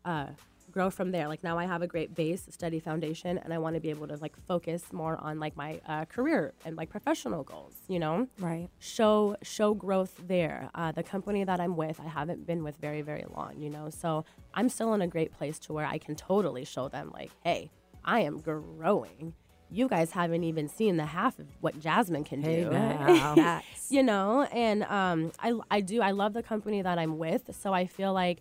[0.04, 0.26] uh,
[0.72, 1.28] grow from there.
[1.28, 4.08] Like now I have a great base, steady foundation, and I want to be able
[4.08, 7.74] to like focus more on like my uh, career and like professional goals.
[7.88, 8.68] You know, Right.
[8.78, 10.70] show show growth there.
[10.74, 13.58] Uh, the company that I'm with, I haven't been with very very long.
[13.58, 16.88] You know, so I'm still in a great place to where I can totally show
[16.88, 17.70] them like, hey,
[18.04, 19.34] I am growing.
[19.70, 23.62] You guys haven't even seen the half of what Jasmine can Hey do now.
[23.90, 27.74] You know and um, I, I do i love the company that i'm with so
[27.74, 28.38] i feel like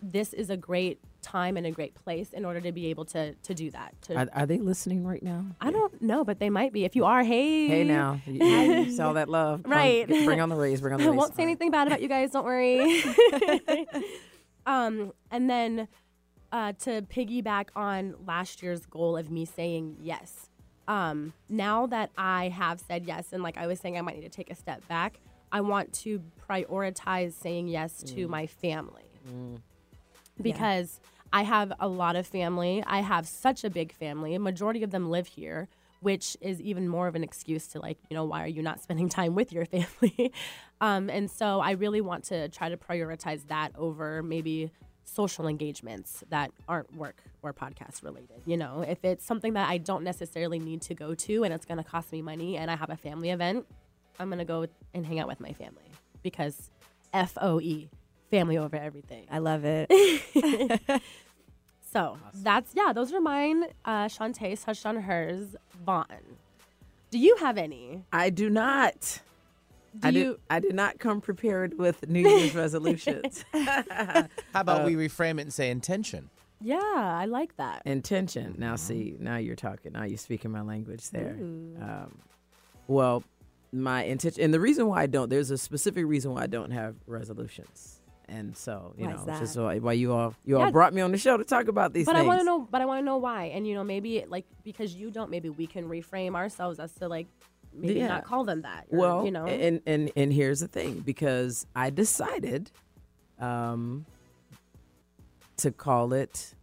[0.00, 3.34] this is a great time and a great place in order to be able to
[3.34, 5.46] to do that to, Are, are they listening right now?
[5.60, 8.90] i don't know but they might be if you are hey Hey now, you, you
[8.92, 9.62] saw that love.
[9.64, 10.06] Right.
[10.06, 10.80] get- bring on the raise.
[10.80, 12.30] Bring on the I won't say anything bad about you guys.
[12.32, 13.02] Don't worry.
[14.66, 15.88] um, and then
[16.50, 20.48] uh, to piggyback on last year's goal of me saying yes.
[20.88, 24.22] Um, now that I have said yes, and like I was saying, I might need
[24.22, 25.18] to take a step back.
[25.50, 29.04] I want to prioritize saying yes to my family
[30.40, 31.00] because
[31.32, 32.82] I have a lot of family.
[32.86, 34.34] I have such a big family.
[34.34, 35.68] A majority of them live here,
[36.00, 38.80] which is even more of an excuse to like, you know, why are you not
[38.82, 40.32] spending time with your family?
[40.80, 44.70] um, and so I really want to try to prioritize that over maybe
[45.04, 48.42] social engagements that aren't work or podcast related.
[48.46, 51.66] You know, if it's something that I don't necessarily need to go to and it's
[51.66, 53.66] going to cost me money and I have a family event,
[54.18, 55.82] I'm going to go and hang out with my family
[56.22, 56.70] because
[57.12, 57.88] F O E,
[58.30, 59.26] family over everything.
[59.30, 59.90] I love it.
[61.92, 63.64] So that's yeah, those are mine.
[63.84, 65.54] Uh, Shantae touched on hers.
[65.86, 66.06] Vonn,
[67.10, 68.04] do you have any?
[68.12, 69.20] I do not.
[69.98, 70.24] Do I you?
[70.24, 70.36] did.
[70.48, 73.44] I did not come prepared with New Year's resolutions.
[73.52, 76.30] How about we reframe it and say intention?
[76.62, 77.82] Yeah, I like that.
[77.84, 78.54] Intention.
[78.56, 79.92] Now, see, now you're talking.
[79.92, 81.36] Now you're speaking my language there.
[81.38, 82.18] Um,
[82.86, 83.24] well,
[83.72, 86.70] my intention, and the reason why I don't, there's a specific reason why I don't
[86.70, 87.98] have resolutions.
[88.34, 90.64] And so, you Why know, just why, why you all you Yeah.
[90.64, 92.24] all brought me on the show to talk about these But things.
[92.24, 92.66] I want to know.
[92.70, 93.44] But I want to know why.
[93.54, 96.92] And you know, maybe it, like because you don't, maybe we can reframe ourselves as
[96.94, 97.26] to like
[97.74, 98.08] maybe Yeah.
[98.08, 98.86] not call them that.
[98.90, 102.70] or, Well, you know, and and and here's the thing, because I decided,
[103.38, 104.06] um,
[105.58, 106.54] to call it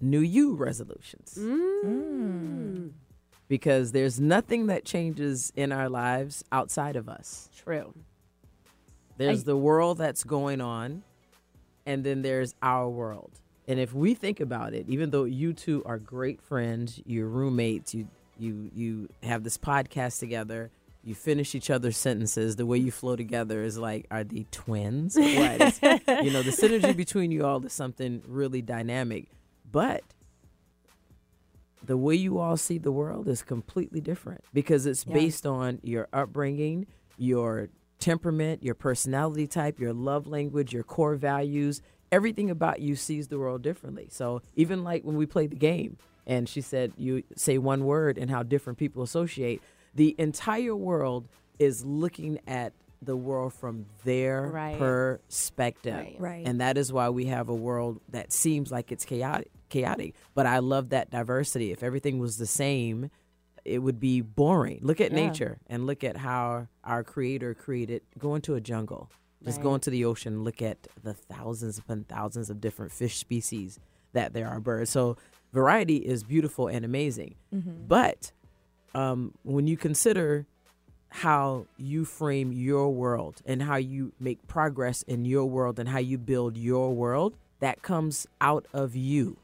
[0.00, 1.38] New You resolutions.
[1.40, 2.92] Mm.
[3.48, 7.48] because there's nothing that changes in our lives outside of us.
[7.56, 7.94] true.
[9.20, 11.02] There's I- the world that's going on,
[11.86, 13.32] and then there's our world.
[13.68, 17.94] And if we think about it, even though you two are great friends, you're roommates,
[17.94, 20.70] you You you have this podcast together.
[21.04, 22.56] You finish each other's sentences.
[22.56, 25.14] The way you flow together is like, are they twins?
[25.16, 29.26] You know, the synergy between you all is something really dynamic.
[29.70, 30.02] But
[31.84, 35.14] the way you all see the world is completely different because it's Yeah.
[35.14, 36.86] based on your upbringing,
[37.18, 37.68] your
[38.00, 41.80] temperament, your personality type, your love language, your core values.
[42.10, 44.08] Everything about you sees the world differently.
[44.10, 48.18] So even like when we played the game, and she said you say one word
[48.18, 49.62] and how different people associate,
[49.94, 54.78] the entire world is looking at the world from their Right.
[54.78, 55.94] perspective.
[55.94, 56.16] Right.
[56.18, 56.46] Right.
[56.46, 60.14] And that is why we have a world that seems like it's chaotic chaotic.
[60.34, 61.70] But I love that diversity.
[61.70, 63.08] If everything was the same,
[63.64, 64.80] it would be boring.
[64.82, 65.26] Look at Yeah.
[65.28, 69.10] nature and look at how our creator created go into a jungle.
[69.44, 69.74] Just go Right.
[69.76, 73.78] into the ocean look at the thousands upon thousands of different fish species
[74.12, 74.90] that there are birds.
[74.90, 75.16] So
[75.52, 77.34] variety is beautiful and amazing.
[77.50, 78.32] But
[78.94, 80.46] um, when you consider
[81.08, 85.98] how you frame your world and how you make progress in your world and how
[85.98, 89.36] you build your world, that comes out of you.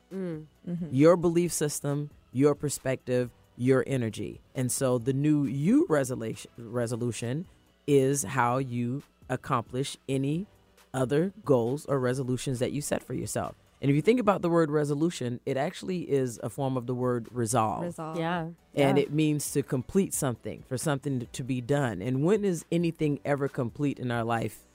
[0.91, 4.41] Your belief system, your perspective, your energy.
[4.55, 7.47] And so the new you resolution resolution
[7.87, 10.47] is how you accomplish any
[10.93, 13.55] other goals or resolutions that you set for yourself.
[13.83, 16.95] And if you think about the word resolution, it actually is a form of the
[16.95, 18.19] word resolve Resolve.
[18.19, 18.47] Yeah.
[18.75, 19.05] and yeah.
[19.05, 23.49] it means to complete something for something to be done and when is anything ever
[23.49, 24.66] complete in our life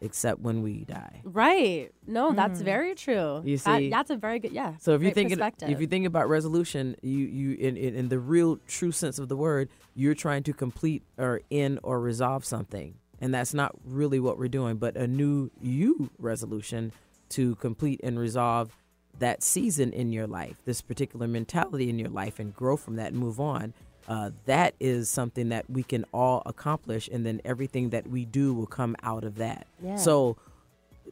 [0.00, 1.90] except when we die Right.
[2.06, 2.64] No, that's mm.
[2.64, 3.42] very true.
[3.44, 4.74] You That- see- that's a very good, yeah.
[4.78, 8.18] so if you think if you think about resolution you you in, in in the
[8.18, 12.94] real true sense of the word you're trying to complete or end or resolve something
[13.20, 16.92] and that's not really what we're doing but a new you resolution
[17.30, 18.76] to complete and resolve
[19.20, 23.12] that season in your life this particular mentality in your life and grow from that
[23.12, 23.72] and move on
[24.08, 28.52] uh, that is something that we can all accomplish and then everything that we do
[28.52, 29.96] will come out of that Yeah.
[29.96, 30.36] so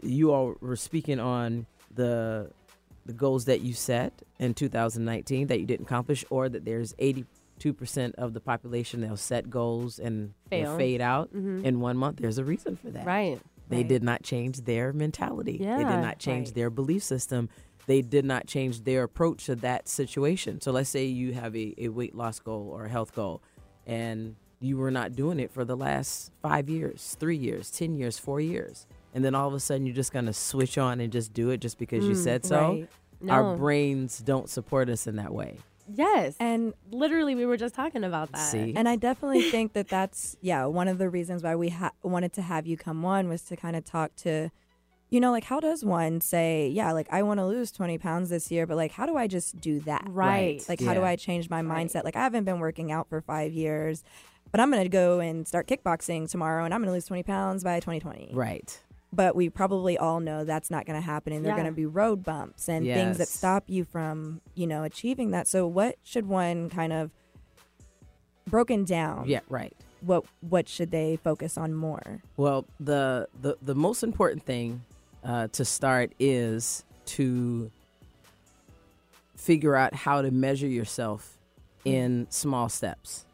[0.02, 2.50] you all were speaking on the
[3.04, 8.14] the goals that you set in 2019 that you didn't accomplish or that there's 82%
[8.16, 10.76] of the population they'll set goals and Fail.
[10.76, 11.64] fade out Mhm.
[11.64, 13.40] in one month there's a reason for that right.
[13.68, 13.88] they Right.
[13.88, 16.54] did not change their mentality Yeah, they did not change Right.
[16.54, 17.48] their belief system
[17.86, 21.74] they did not change their approach to that situation so let's say you have a,
[21.78, 23.42] a weight loss goal or a health goal
[23.86, 28.18] and you were not doing it for the last five years three years ten years
[28.18, 31.12] four years and then all of a sudden you're just going to switch on and
[31.12, 32.88] just do it just because you Mm, said so right.
[33.30, 35.58] our brains don't support us in that way
[35.94, 36.36] Yes.
[36.38, 38.38] And Literally, we were just talking about that.
[38.52, 38.72] See?
[38.76, 42.32] And I definitely think that that's yeah one of the reasons why we ha- wanted
[42.34, 44.50] to have you come on was to kind of talk to,
[45.12, 48.30] you know, like how does one say yeah like I want to lose twenty pounds
[48.30, 50.64] this year, but like how do I just do that Right.
[50.70, 51.86] Like how do I change my Right.
[51.86, 52.04] mindset?
[52.04, 54.02] Like I haven't been working out for five years,
[54.50, 57.78] but I'm gonna go and start kickboxing tomorrow, and I'm gonna lose twenty pounds by
[57.78, 58.30] 2020.
[58.32, 58.80] right
[59.12, 62.24] But we probably all know that's not gonna happen, and there are gonna be road
[62.24, 65.46] bumps and things that stop you from you know achieving that.
[65.46, 67.10] So what should one kind of
[68.48, 69.28] broken down?
[69.28, 72.22] yeah right what what should they focus on more?
[72.36, 74.80] Well, the the, the most important thing
[75.24, 77.70] uh, to start is to
[79.36, 81.38] figure out how to measure yourself
[81.84, 83.24] in small steps,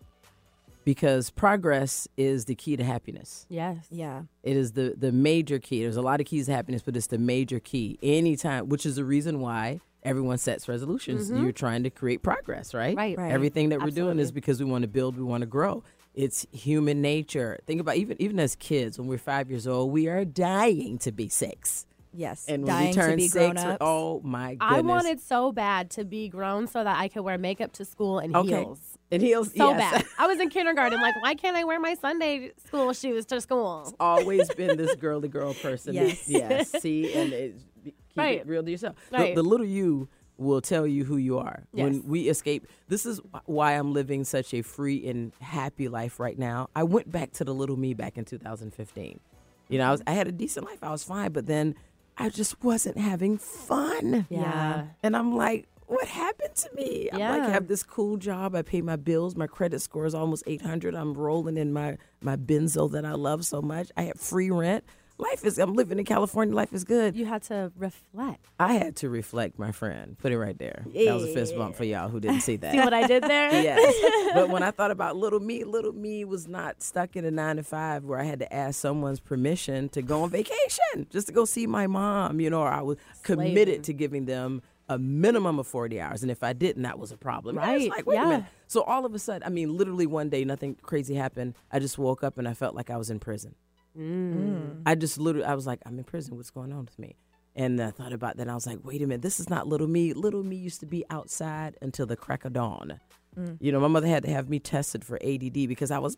[0.84, 3.44] because progress is the key to happiness.
[3.50, 3.86] Yes.
[3.90, 4.22] Yeah.
[4.42, 5.82] It is the the major key.
[5.82, 7.98] There's a lot of keys to happiness, but it's the major key.
[8.02, 11.30] Anytime, which is the reason why everyone sets resolutions.
[11.30, 12.96] You're trying to create progress, right?
[12.96, 13.18] Right.
[13.18, 13.32] Right.
[13.32, 15.82] Everything that we're doing is because we want to build, we want to grow.
[16.18, 17.60] It's human nature.
[17.66, 21.12] Think about even even as kids, when we're five years old, we are dying to
[21.12, 21.86] be six.
[22.12, 22.46] Yes.
[22.48, 24.78] And when dying we turn to be six, grown we're- oh my goodness!
[24.78, 28.18] I wanted so bad to be grown so that I could wear makeup to school
[28.18, 28.48] and Okay.
[28.48, 28.80] heels.
[29.12, 29.92] and heels So yes.
[29.92, 30.04] bad.
[30.18, 31.00] I was in kindergarten.
[31.00, 33.82] Like, why can't I wear my Sunday school shoes to school?
[33.86, 35.94] It's always been this girly girl person.
[36.00, 36.28] Yes.
[36.28, 36.72] yes.
[36.82, 37.54] See, and it,
[37.84, 38.40] keep Right.
[38.40, 38.96] it real to yourself.
[39.12, 41.84] The- The, little you will tell you who you are Yes.
[41.84, 42.66] when we escape.
[42.88, 46.70] This is why I'm living such a free and happy life right now.
[46.74, 49.20] I went back to the little me back in 2015.
[49.68, 50.10] You know, I was mm-hmm.
[50.10, 50.78] I had a decent life.
[50.82, 51.74] I was fine, but then
[52.16, 54.26] I just wasn't having fun.
[54.30, 54.86] Yeah.
[55.02, 57.08] And I'm like, what happened to me?
[57.12, 58.54] I'm like, I have this cool job.
[58.54, 59.36] I pay my bills.
[59.36, 60.94] My credit score is almost 800.
[60.94, 63.90] I'm rolling in my, my benzo that I love so much.
[63.96, 64.84] I have free rent.
[65.20, 66.54] Life is, I'm living in California.
[66.54, 67.16] Life is good.
[67.16, 68.46] You had to reflect.
[68.60, 70.16] I had to reflect, my friend.
[70.16, 70.84] Put it right there.
[70.94, 72.72] That was a fist bump for y'all who didn't see that.
[72.72, 73.50] See what I did there?
[73.62, 73.94] yes.
[74.34, 77.56] But when I thought about little me, little me was not stuck in a nine
[77.56, 81.32] to five where I had to ask someone's permission to go on vacation just to
[81.32, 85.58] go see my mom, you know, or I was committed to giving them a minimum
[85.58, 86.22] of 40 hours.
[86.22, 87.58] And if I didn't, that was a problem.
[87.58, 88.42] And I was Right, like, yeah.
[88.68, 91.54] So all of a sudden, I mean, literally one day, nothing crazy happened.
[91.72, 93.54] I just woke up and I felt like I was in prison.
[93.98, 94.82] Mm.
[94.86, 96.36] I just literally, I was like, I'm in prison.
[96.36, 97.16] What's going on with me?
[97.56, 98.42] And I thought about that.
[98.42, 100.12] And I was like, wait a minute, this is not little me.
[100.12, 103.00] Little me used to be outside until the crack of dawn.
[103.36, 103.56] Mm.
[103.60, 106.16] You know, my mother had to have me tested for ADD because I was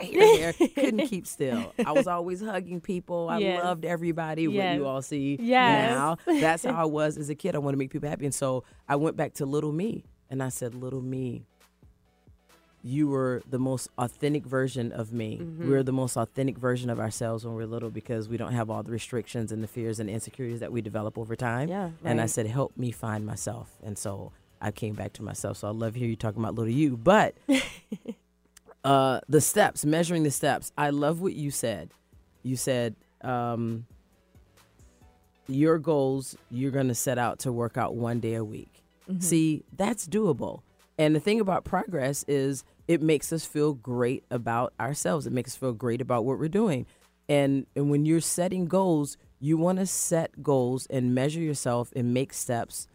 [0.00, 1.72] here, couldn't keep still.
[1.84, 3.28] I was always hugging people.
[3.28, 3.64] I Yes.
[3.64, 4.48] loved everybody.
[4.48, 4.76] What Yes.
[4.76, 5.90] you all see Yes.
[5.90, 6.16] now.
[6.26, 7.54] That's how I was as a kid.
[7.54, 8.24] I want to make people happy.
[8.24, 11.46] And so I went back to little me and I said, little me,
[12.82, 15.38] you were the most authentic version of me.
[15.38, 15.68] Mm-hmm.
[15.68, 18.70] We're the most authentic version of ourselves when we we're little because we don't have
[18.70, 21.68] all the restrictions and the fears and insecurities that we develop over time.
[21.68, 23.70] Yeah, And I said, help me find myself.
[23.82, 25.58] And so I came back to myself.
[25.58, 26.96] So I love to hear you talking about little you.
[26.96, 27.34] But
[28.84, 30.72] uh, the steps, measuring the steps.
[30.78, 31.90] I love what you said.
[32.44, 33.86] You said um,
[35.48, 38.82] your goals, you're going to set out to work out one day a week.
[39.20, 40.60] See, that's doable.
[40.98, 45.26] And the thing about progress is it makes us feel great about ourselves.
[45.26, 46.86] It makes us feel great about what we're doing.
[47.28, 52.12] And and when you're setting goals, you want to set goals and measure yourself and
[52.12, 52.88] make steps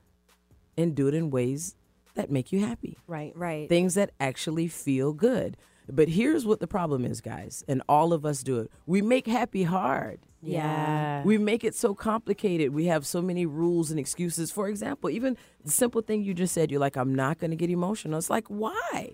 [0.77, 1.75] and do it in ways
[2.15, 2.97] that make you happy.
[3.07, 3.31] Right.
[3.35, 3.69] Right.
[3.69, 5.55] Things that actually feel good.
[5.89, 8.71] But here's what the problem is, guys, and all of us do it.
[8.85, 10.19] We make happy hard.
[10.43, 11.23] Yeah.
[11.23, 12.73] We make it so complicated.
[12.73, 14.51] We have so many rules and excuses.
[14.51, 17.57] For example, even the simple thing you just said, you're like, I'm not going to
[17.57, 18.17] get emotional.
[18.17, 19.13] It's like, why?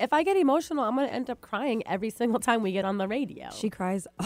[0.00, 2.98] If I get emotional, I'm gonna end up crying every single time we get on
[2.98, 3.48] the radio.
[3.52, 4.08] She cries.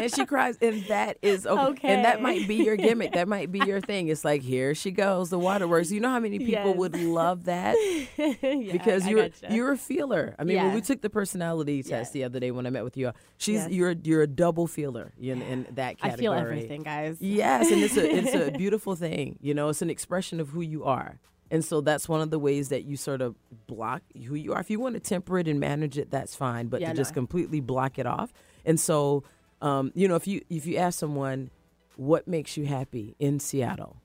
[0.00, 1.88] and she cries, and that is okay.
[1.94, 3.12] And that might be your gimmick.
[3.12, 4.08] That might be your thing.
[4.08, 5.90] It's like, here she goes, the waterworks.
[5.90, 6.76] You know how many people Yes.
[6.76, 7.76] would love that?
[8.16, 9.54] Yeah, because I you're gotcha.
[9.54, 10.34] you're a feeler.
[10.38, 12.96] I mean, when we took the personality test the other day when I met with
[12.96, 16.12] you, she's you're you're a double feeler in, in that category.
[16.12, 17.16] I feel everything, guys.
[17.20, 19.38] Yes, and it's a it's a beautiful thing.
[19.40, 21.18] You know, it's an expression of who you are.
[21.50, 23.36] And so that's one of the ways that you sort of
[23.68, 24.60] block who you are.
[24.60, 26.66] If you want to temper it and manage it, that's fine.
[26.66, 26.96] But Yeah, to no.
[26.98, 28.32] just completely block it off.
[28.64, 29.22] And so,
[29.62, 31.50] um, you know, if you if you ask someone
[31.96, 33.96] what makes you happy in Seattle,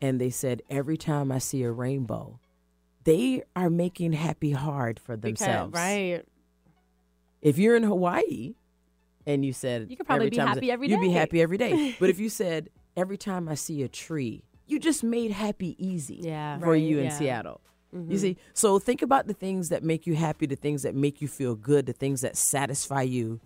[0.00, 2.38] and they said every time I see a rainbow,
[3.04, 5.74] they are making happy hard for Because- themselves.
[5.74, 6.22] right.
[7.42, 8.54] If you're in Hawaii
[9.26, 11.94] and you said You could probably be happy every you'd be happy every day.
[12.00, 16.20] but if you said every time I see a tree, you just made happy easy
[16.22, 16.58] Yeah.
[16.58, 17.10] for Right, you in yeah.
[17.18, 17.60] Seattle.
[17.92, 18.18] You Mhm.
[18.18, 21.28] see, so think about the things that make you happy, the things that make you
[21.28, 23.40] feel good, the things that satisfy you,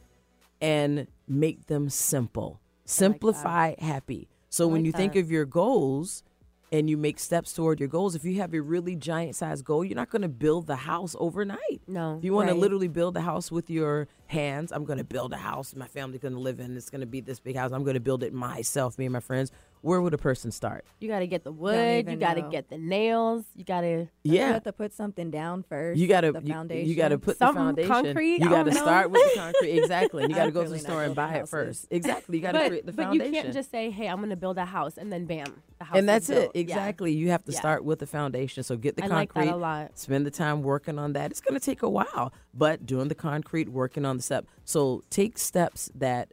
[0.60, 2.60] and make them simple.
[2.84, 4.28] Simplify happy.
[4.48, 6.24] So when like you think of your goals
[6.72, 9.84] and you make steps toward your goals, if you have a really giant size goal,
[9.84, 11.82] you're not going to build the house overnight.
[11.86, 12.16] No.
[12.18, 15.32] If you want to literally build the house with your hands, I'm going to build
[15.32, 16.76] a house my family's going to live in.
[16.76, 17.72] It's going to be this big house.
[17.72, 19.52] I'm going to build it myself, me and my friends.
[19.82, 20.84] Where would a person start?
[20.98, 22.06] You got to get the wood.
[22.08, 23.44] You got to get the nails.
[23.54, 23.86] You got to.
[23.88, 24.06] yeah.
[24.22, 24.52] You yeah.
[24.52, 25.98] have to put something down first.
[25.98, 26.88] You gotta the you- foundation.
[26.88, 27.90] You, gotta put Something the foundation.
[28.14, 28.40] concrete?
[28.40, 31.14] You gotta start with the concrete exactly, you gotta I'm go to the store and
[31.14, 31.86] building buy it first.
[31.90, 32.96] Exactly, you gotta create the foundation.
[32.96, 33.34] but foundation.
[33.34, 35.46] you can't just say, "Hey, I'm going to build a house," and then bam,
[35.78, 35.96] the house.
[35.96, 36.56] and is that's it built.
[36.56, 36.60] Yeah.
[36.60, 37.12] exactly.
[37.12, 37.58] You have to Yeah.
[37.58, 38.62] start with the foundation.
[38.62, 39.50] So get the I like concrete.
[39.50, 39.98] that a lot.
[39.98, 41.30] Spend the time working on that.
[41.30, 44.46] It's gonna take a while, but doing the concrete, working on the step.
[44.64, 46.28] So take steps that.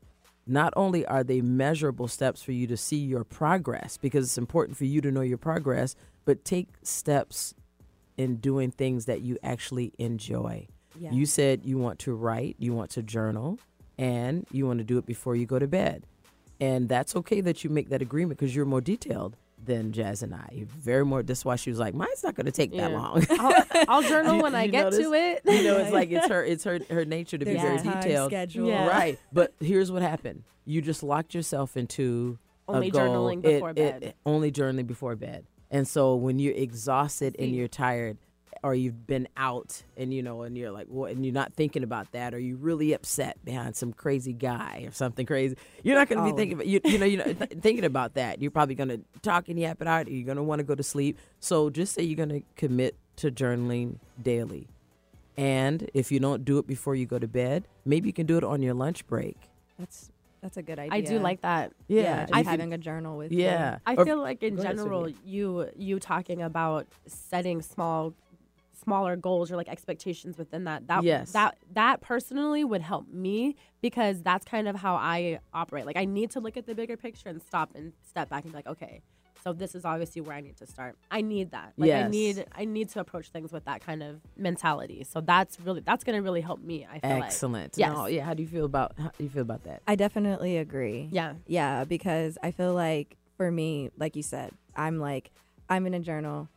[0.47, 4.77] Not only are they measurable steps for you to see your progress, because it's important
[4.77, 5.95] for you to know your progress,
[6.25, 7.53] but take steps
[8.17, 10.67] in doing things that you actually enjoy.
[10.97, 11.11] Yeah.
[11.11, 13.59] You said you want to write, you want to journal,
[13.97, 16.05] and you want to do it before you go to bed.
[16.59, 20.33] And that's okay that you make that agreement because you're more detailed than Jazz and
[20.33, 20.47] I.
[20.53, 21.23] You're very more.
[21.23, 23.25] That's why she was like, mine's not going to take that long.
[23.31, 24.99] I'll, I'll journal You- when I get notice?
[24.99, 25.41] to it.
[25.45, 28.31] you know, it's like it's her, it's her, her nature to There's be very detailed.
[28.31, 28.67] schedule.
[28.69, 28.87] Yeah.
[28.87, 29.19] Right.
[29.33, 32.37] But here's what happened: you just locked yourself into
[32.67, 34.13] Only journaling before it- bed.
[34.25, 35.45] only journaling before bed.
[35.69, 38.17] And so when you're exhausted and you're tired,
[38.63, 41.83] or you've been out and you know, and you're like, what, and you're not thinking
[41.83, 46.09] about that, or you're really upset behind some crazy guy or something crazy, you're not
[46.09, 46.31] going to Oh.
[46.31, 48.41] be thinking about you, you know, you're not th- thinking about that.
[48.41, 50.07] You're probably going to talk and yap it out.
[50.09, 51.17] You're going to want to go to sleep.
[51.39, 54.67] So just say you're going to commit to journaling daily.
[55.37, 58.37] And if you don't do it before you go to bed, maybe you can do
[58.37, 59.37] it on your lunch break.
[59.77, 60.93] That's that's a good idea.
[60.93, 61.73] I do like that.
[61.87, 63.39] Yeah, just you can- having a journal with you.
[63.43, 63.79] Yeah.
[63.85, 68.13] I Or- feel like in Go ahead, general, you you talking about setting small,
[68.87, 70.87] smaller goals or like expectations within that.
[70.87, 71.33] That Yes.
[71.33, 75.85] that that personally would help me because that's kind of how I operate.
[75.85, 78.53] Like I need to look at the bigger picture and stop and step back and
[78.53, 79.01] be like, okay,
[79.43, 80.95] so this is obviously where I need to start.
[81.11, 81.73] I need that.
[81.77, 85.03] Like I need I need to approach things with that kind of mentality.
[85.03, 86.87] So that's really that's gonna really help me.
[86.89, 87.73] I feel Excellent.
[87.73, 87.77] Like.
[87.77, 87.93] Yes.
[87.93, 88.23] No, yeah.
[88.23, 89.81] How do you feel about how do you feel about that?
[89.85, 91.09] I definitely agree.
[91.11, 91.33] Yeah.
[91.45, 95.31] Yeah, because I feel like for me, like you said, I'm like
[95.69, 96.47] I'm in a journal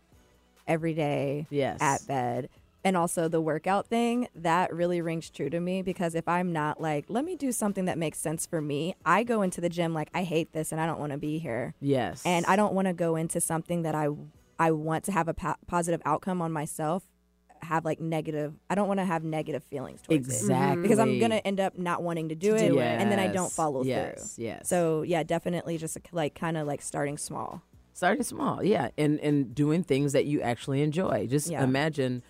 [0.70, 1.78] every day Yes.
[1.82, 2.48] at bed.
[2.82, 6.80] And also the workout thing, that really rings true to me because if I'm not
[6.80, 9.92] like, let me do something that makes sense for me, I go into the gym
[9.92, 11.74] like, I hate this and I don't want to be here.
[11.80, 12.22] Yes.
[12.24, 14.08] And I don't want to go into something that I
[14.58, 17.02] I want to have a po- positive outcome on myself
[17.62, 20.80] have like negative I don't want to have negative feelings towards it Exactly.
[20.82, 23.26] because I'm going to end up not wanting to do it do and then I
[23.28, 24.44] don't follow yes, through.
[24.46, 24.68] yes.
[24.68, 27.60] So, yeah, definitely just like kind of like starting small.
[28.00, 31.62] Starting small yeah and and doing things that you actually enjoy just Yeah.
[31.62, 32.22] imagine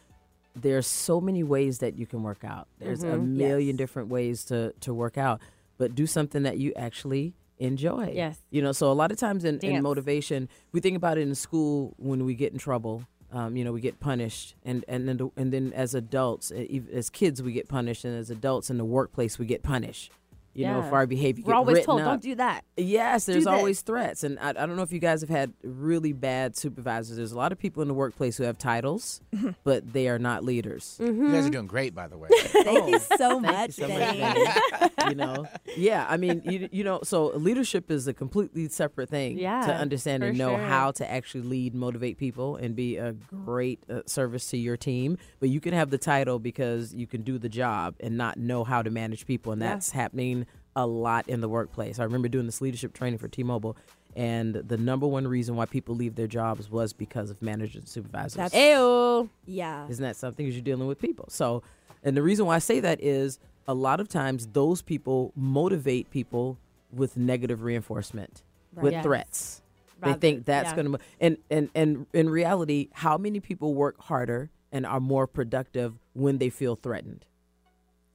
[0.57, 3.29] there's so many ways that you can work out there's a Mhm.
[3.37, 5.41] million different ways to to work out
[5.79, 8.41] but do something that you actually enjoy Yes.
[8.51, 11.37] you know so a lot of times in, in motivation we think about it in
[11.37, 15.31] school when we get in trouble um, you know we get punished and and then
[15.37, 16.51] and then as adults
[16.93, 20.11] as kids we get punished and as adults in the workplace we get punished
[20.55, 20.89] you know Yeah.
[20.91, 22.07] for our behavior We're always told, up.
[22.07, 22.65] don't do that.
[22.77, 23.53] Yes, Do there's this.
[23.53, 27.17] always threats, and I, I don't know if you guys have had really bad supervisors.
[27.17, 29.21] There's a lot of people in the workplace who have titles,
[29.65, 30.97] but they are not leaders.
[31.01, 31.33] You Mm-hmm.
[31.33, 32.29] guys are doing great, by the way.
[32.33, 34.21] Thank you so Thank much, you so much, Benny.
[34.21, 34.91] Benny.
[35.11, 35.47] you know,
[35.77, 36.07] yeah.
[36.09, 40.23] I mean, you, you know, so leadership is a completely separate thing Yeah, to understand
[40.25, 40.59] and know sure.
[40.67, 45.19] how to actually lead, motivate people, and be a great uh, service to your team.
[45.41, 48.65] But you can have the title because you can do the job and not know
[48.65, 49.71] how to manage people, and Yeah.
[49.71, 50.39] that's happening
[50.77, 51.99] a lot in the workplace.
[51.99, 53.77] I remember doing this leadership training for T-Mobile.
[54.16, 57.89] And the number one reason why people leave their jobs was because of managers and
[57.89, 58.35] supervisors.
[58.35, 59.31] That's- Ew.
[59.47, 59.87] Yeah.
[59.89, 60.45] Isn't that something?
[60.45, 61.27] Because you're dealing with people.
[61.29, 61.62] So,
[62.03, 66.11] and the reason why I say that is a lot of times those people motivate
[66.11, 66.59] people
[66.93, 68.43] with negative reinforcement,
[68.75, 69.05] with Yes.
[69.05, 69.62] threats.
[70.01, 70.75] Rather- they think that's yeah.
[70.77, 75.27] going to, and and and in reality, how many people work harder and are more
[75.29, 77.27] productive when they feel threatened?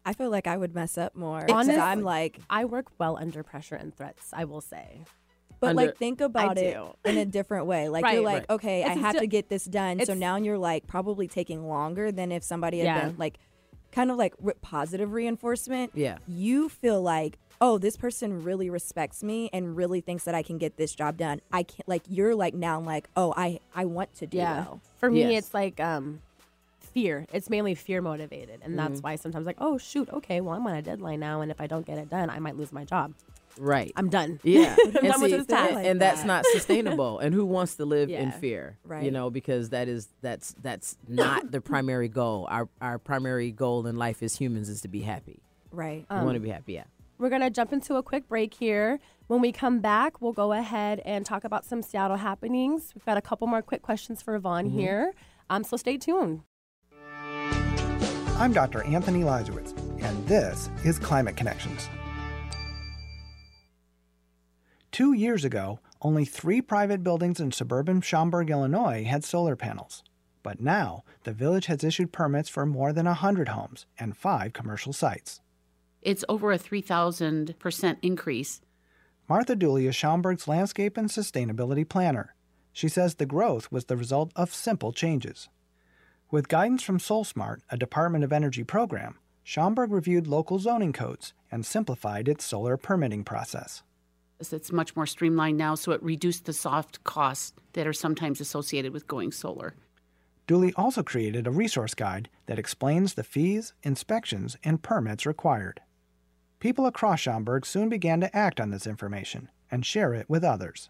[0.05, 1.45] I feel like I would mess up more.
[1.49, 4.29] Honestly, I'm like, I work well under pressure and threats.
[4.33, 5.01] I will say.
[5.59, 6.93] but Under- like think about it do.
[7.09, 7.87] in a different way.
[7.89, 8.49] Like Right, you're like, right.
[8.51, 10.03] okay, I It's have still- to get this done.
[10.05, 13.05] So now you're like probably taking longer than if somebody had Yeah.
[13.07, 13.37] been like
[13.91, 15.91] kind of like re- positive reinforcement.
[15.95, 16.17] Yeah.
[16.27, 20.57] You feel like, oh, this person really respects me and really thinks that I can
[20.57, 21.39] get this job done.
[21.53, 24.55] I can't like you're like now like, oh, I I want to do Yeah.
[24.65, 24.81] well.
[24.97, 25.45] For me, Yes.
[25.45, 26.21] it's like um,
[26.95, 27.27] fear.
[27.33, 30.73] It's mainly fear motivated, and that's why sometimes like, oh shoot, okay, well I'm on
[30.75, 33.13] a deadline now, and if I don't get it done, I might lose my job.
[33.57, 33.91] Right.
[33.95, 34.39] I'm done.
[34.43, 37.19] Yeah, I'm and, done see, and, that's not sustainable.
[37.19, 38.77] And who wants to live in fear?
[38.85, 39.03] Right.
[39.03, 42.47] You know, because that is that's that's not the primary goal.
[42.49, 45.39] Our our primary goal in life as humans is to be happy.
[45.71, 46.05] Right.
[46.09, 46.73] we Um, want to be happy.
[46.73, 46.85] Yeah.
[47.17, 48.99] We're gonna jump into a quick break here.
[49.27, 52.91] When we come back, we'll go ahead and talk about some Seattle happenings.
[52.95, 54.79] We've got a couple more quick questions for Yvonne Mm-hmm.
[54.79, 55.13] here.
[55.49, 56.41] Um, so stay tuned.
[58.37, 58.83] I'm Dr.
[58.83, 59.73] Anthony Leiserowitz,
[60.03, 61.87] and this is Climate Connections.
[64.91, 70.03] Two years ago, only three private buildings in suburban Schaumburg, Illinois had solar panels.
[70.43, 74.91] But now, the village has issued permits for more than 100 homes and five commercial
[74.91, 75.39] sites.
[76.01, 78.59] It's over a 3,000% increase.
[79.29, 82.35] Martha Dooley is Schaumburg's landscape and sustainability planner.
[82.73, 85.47] She says the growth was the result of simple changes.
[86.31, 91.63] With guidance from SolSmart, a Department of Energy program, Schaumburg reviewed local zoning codes and
[91.63, 93.83] simplified its solar permitting process.
[94.39, 98.91] It's much more streamlined now, so it reduced the soft costs that are sometimes associated
[98.91, 99.75] with going solar.
[100.47, 105.79] Dooley also created a resource guide that explains the fees, inspections, and permits required.
[106.59, 110.89] People across Schaumburg soon began to act on this information and share it with others.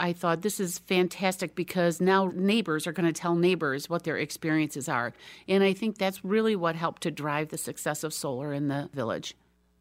[0.00, 4.16] I thought this is fantastic because now neighbors are going to tell neighbors what their
[4.16, 5.12] experiences are.
[5.48, 8.88] And I think that's really what helped to drive the success of solar in the
[8.92, 9.34] village.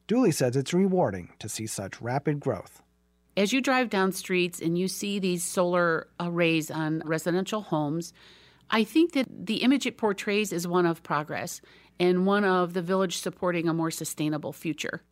[0.08, 2.82] Dooley says it's rewarding to see such rapid growth.
[3.36, 8.14] As you drive down streets and you see these solar arrays on residential homes,
[8.70, 11.62] I think that the image it portrays is one of progress
[12.00, 15.04] and one of the village supporting a more sustainable future.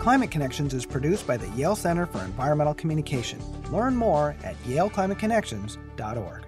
[0.00, 3.40] Climate Connections is produced by the Yale Center for Environmental Communication.
[3.72, 6.47] Learn more at yaleclimateconnections.org.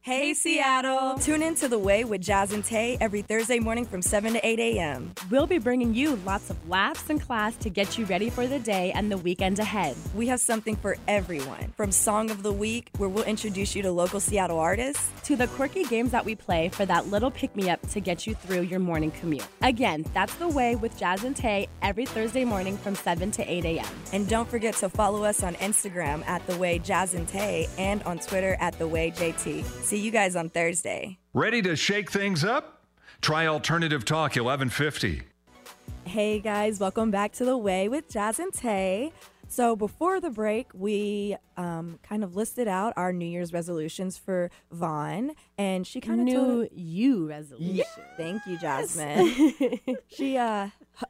[0.00, 1.18] Hey, Seattle!
[1.18, 4.46] Tune in to The Way with Jazz and Taé every Thursday morning from 7 to
[4.46, 5.12] 8 a.m.
[5.28, 8.58] We'll be bringing you lots of laughs and class to get you ready for the
[8.58, 9.96] day and the weekend ahead.
[10.14, 13.90] We have something for everyone from Song of the Week, where we'll introduce you to
[13.90, 17.68] local Seattle artists, to the quirky games that we play for that little pick me
[17.68, 19.46] up to get you through your morning commute.
[19.60, 23.64] Again, that's The Way with Jazz and Taé every Thursday morning from 7 to 8
[23.66, 23.86] a.m.
[24.14, 28.02] And don't forget to follow us on Instagram at The Way Jazz and Taé and
[28.04, 29.64] on Twitter at The Way JT.
[29.88, 31.18] See you guys on Thursday.
[31.32, 32.82] Ready to shake things up?
[33.22, 35.22] Try Alternative Talk 1150.
[36.04, 39.12] Hey guys, welcome back to The Way with Jazz and Taé.
[39.48, 44.50] So before the break, we um, kind of listed out our New Year's resolutions for
[44.70, 47.76] Vonn, and she kind of knew told you resolution.
[47.76, 47.84] Yeah,
[48.18, 49.96] thank you, Jasmine.
[50.08, 50.68] she uh,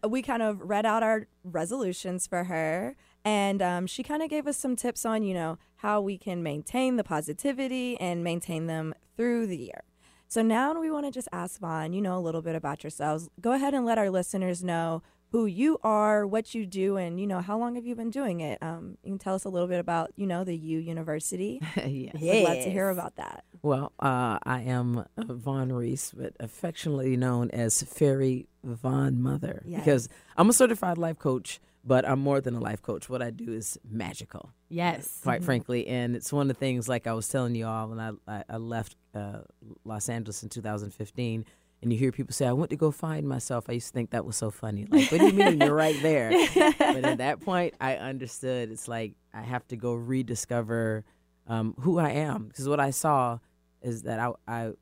[0.09, 2.95] we kind of read out our resolutions for her,
[3.25, 6.43] and um, she kind of gave us some tips on you know how we can
[6.43, 9.83] maintain the positivity and maintain them through the year.
[10.27, 13.29] So now we want to just ask Vonn, you know, a little bit about yourselves.
[13.41, 17.27] Go ahead and let our listeners know who you are, what you do, and you
[17.27, 18.63] know how long have you been doing it.
[18.63, 21.61] Um, you can tell us a little bit about you know the U University.
[21.77, 22.15] yes.
[22.21, 23.45] We'd love to hear about that.
[23.63, 29.81] Well, uh, I am uh, Vonn Rese, but affectionately known as Fairy Vonn Mother Yes.
[29.81, 33.09] because I'm a certified life coach, but I'm more than a life coach.
[33.09, 34.45] What I do is magical.
[34.69, 35.21] Yes.
[35.23, 35.45] Quite Mhm.
[35.49, 38.11] frankly, and it's one of the things like I was telling you all when I
[38.35, 39.41] I, I left uh,
[39.85, 41.45] Los Angeles in 2015.
[41.81, 43.67] And you hear people say, I went to go find myself.
[43.71, 44.85] I used to think that was so funny.
[44.91, 45.61] Like, what do you mean?
[45.61, 46.31] You're right there.
[46.79, 48.73] but at that point, I understood.
[48.73, 51.05] It's like I have to go rediscover
[51.47, 52.49] um, who I am.
[52.49, 53.39] Because what I saw
[53.81, 54.73] is that I, I,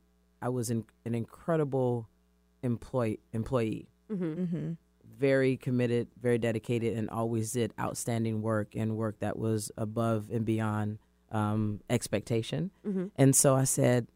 [0.41, 2.09] I was in, an incredible
[2.63, 4.25] employee, employee Mm-hmm.
[4.43, 4.71] Mm-hmm.
[5.17, 10.45] Very committed, very dedicated, and always did outstanding work and work that was above and
[10.45, 10.99] beyond
[11.31, 12.71] um, expectation.
[12.85, 13.11] Mhm.
[13.15, 14.07] And so I said,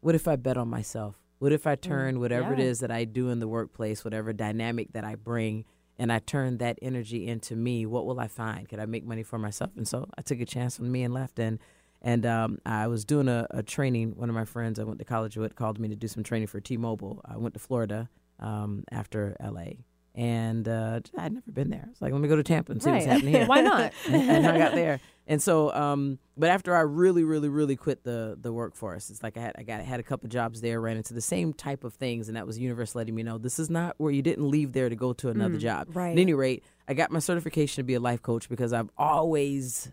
[0.00, 1.16] what if I bet on myself?
[1.38, 2.66] What if I turn whatever it yeah.
[2.66, 5.64] is that I do in the workplace, whatever dynamic that I bring,
[5.98, 7.84] and I turn that energy into me?
[7.84, 8.68] What will I find?
[8.68, 9.70] Could I make money for myself?
[9.76, 11.38] And so I took a chance on me and left.
[11.40, 11.58] And
[12.00, 14.16] and um, I was doing a, a training.
[14.16, 16.48] One of my friends I went to college with called me to do some training
[16.48, 17.22] for T-Mobile.
[17.24, 18.08] I went to Florida
[18.40, 19.74] um, after LA.
[20.14, 21.86] And uh, I'd never been there.
[21.90, 23.46] It's like, let me go to Tampa and see what's happening here.
[23.46, 23.92] Why not?
[24.06, 25.00] and, and I got there.
[25.26, 29.36] And so, um, but after I really, really, really quit the the workforce, it's like
[29.36, 31.94] I had I got had a couple jobs there, ran into the same type of
[31.94, 34.50] things, and that was the universe letting me know this is not where you didn't
[34.50, 35.86] leave there to go to another Mm, job.
[35.96, 36.12] right.
[36.12, 39.90] At any rate, I got my certification to be a life coach because I've always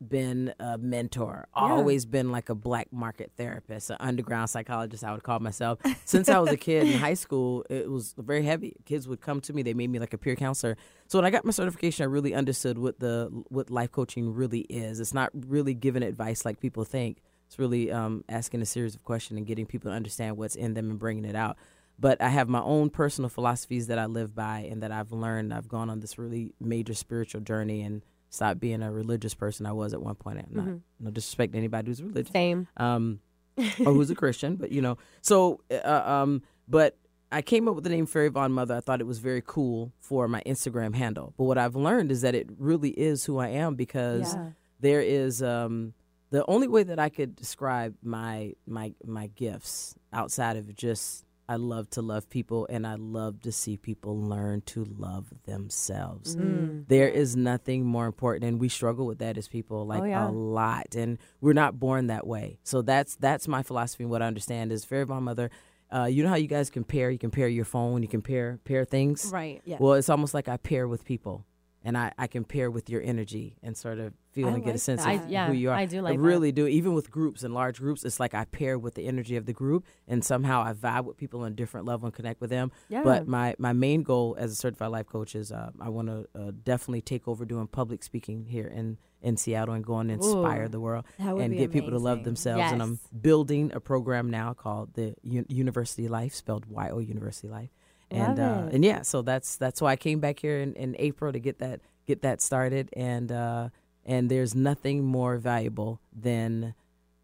[0.00, 1.62] been a mentor, Yeah.
[1.62, 5.80] always been like a black market therapist, an underground psychologist, I would call myself.
[6.04, 8.76] Since I was a kid in high school, it was very heavy.
[8.84, 10.76] Kids would come to me, they made me like a peer counselor.
[11.08, 14.60] So when I got my certification, I really understood what the what life coaching really
[14.60, 15.00] is.
[15.00, 17.20] It's not really giving advice like people think.
[17.46, 20.74] It's really um, asking a series of questions and getting people to understand what's in
[20.74, 21.56] them and bringing it out.
[21.98, 25.52] But I have my own personal philosophies that I live by and that I've learned.
[25.52, 29.72] I've gone on this really major spiritual journey and stopped being a religious person I
[29.72, 30.38] was at one point.
[30.38, 30.80] I'm not Mhm.
[31.00, 32.32] no disrespect to anybody who's religious.
[32.32, 32.66] Same.
[32.76, 33.20] Um,
[33.56, 34.98] or who's a Christian, but you know.
[35.22, 36.96] So, uh, um, but
[37.32, 38.76] I came up with the name Fairy Vonn Mother.
[38.76, 41.34] I thought it was very cool for my Instagram handle.
[41.36, 44.50] But what I've learned is that it really is who I am because Yeah.
[44.80, 45.92] there is um,
[46.30, 51.56] the only way that I could describe my my my gifts outside of just I
[51.56, 56.36] love to love people and I love to see people learn to love themselves.
[56.36, 56.86] Mm.
[56.88, 60.28] There is nothing more important and we struggle with that as people like Oh, yeah.
[60.28, 62.58] a lot and we're not born that way.
[62.64, 65.50] So that's that's my philosophy and what I understand is Fairy Vonn Mother
[65.90, 69.30] uh, you know how you guys compare, you compare your phone, you compare pair things.
[69.32, 69.62] Right.
[69.64, 69.78] Yeah.
[69.80, 71.46] Well, it's almost like I pair with people,
[71.88, 74.74] and I, I can pair with your energy and sort of feel I and get
[74.74, 75.14] a sense that.
[75.14, 75.76] of I- yeah, who you are.
[75.76, 76.22] I do like I that.
[76.22, 76.66] really do.
[76.66, 79.54] Even with groups and large groups, it's like I pair with the energy of the
[79.54, 82.70] group, and somehow I vibe with people on a different level and connect with them.
[82.90, 83.02] Yeah.
[83.02, 86.28] But my my main goal as a certified life coach is uh, I want to
[86.38, 90.64] uh, definitely take over doing public speaking here in in Seattle and go and inspire
[90.66, 90.68] Ooh.
[90.68, 92.70] the world and get people to love themselves.
[92.70, 97.48] And I'm building a program now called the U- University Life, spelled Y O University
[97.48, 97.70] Life.
[98.10, 98.74] And Love uh, it.
[98.74, 101.58] and yeah, so that's that's why I came back here in, in April to get
[101.58, 102.88] that get that started.
[102.94, 103.68] And uh,
[104.04, 106.74] and there's nothing more valuable than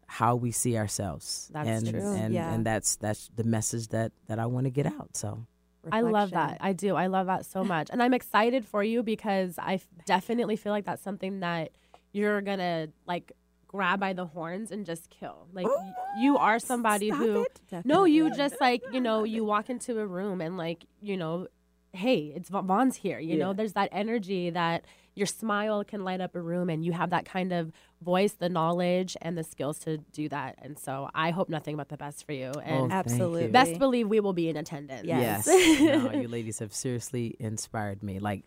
[0.07, 1.49] how we see ourselves.
[1.51, 2.13] That's and, true.
[2.13, 2.53] And Yeah.
[2.53, 5.17] and that's that's the message that that I want to get out.
[5.17, 5.45] So
[5.91, 6.57] I love that.
[6.61, 6.95] I do.
[6.95, 7.89] I love that so much.
[7.91, 11.71] And I'm excited for you because I f- definitely feel like that's something that
[12.11, 13.31] you're going to like
[13.67, 15.47] grab by the horns and just kill.
[15.53, 17.85] Like y- you are somebody Stop who it.
[17.85, 21.47] No, you just like, you know, you walk into a room and like, you know,
[21.93, 23.19] hey, it's Vonn's here.
[23.19, 24.85] You know, there's that energy that
[25.15, 28.49] your smile can light up a room and you have that kind of voice, the
[28.49, 30.55] knowledge and the skills to do that.
[30.61, 32.51] And so I hope nothing but the best for you.
[32.53, 33.43] Oh, and thank Absolutely.
[33.45, 33.49] you.
[33.49, 35.05] best believe we will be in attendance.
[35.05, 35.47] Yes.
[35.47, 38.19] no, you ladies have seriously inspired me.
[38.19, 38.43] Like,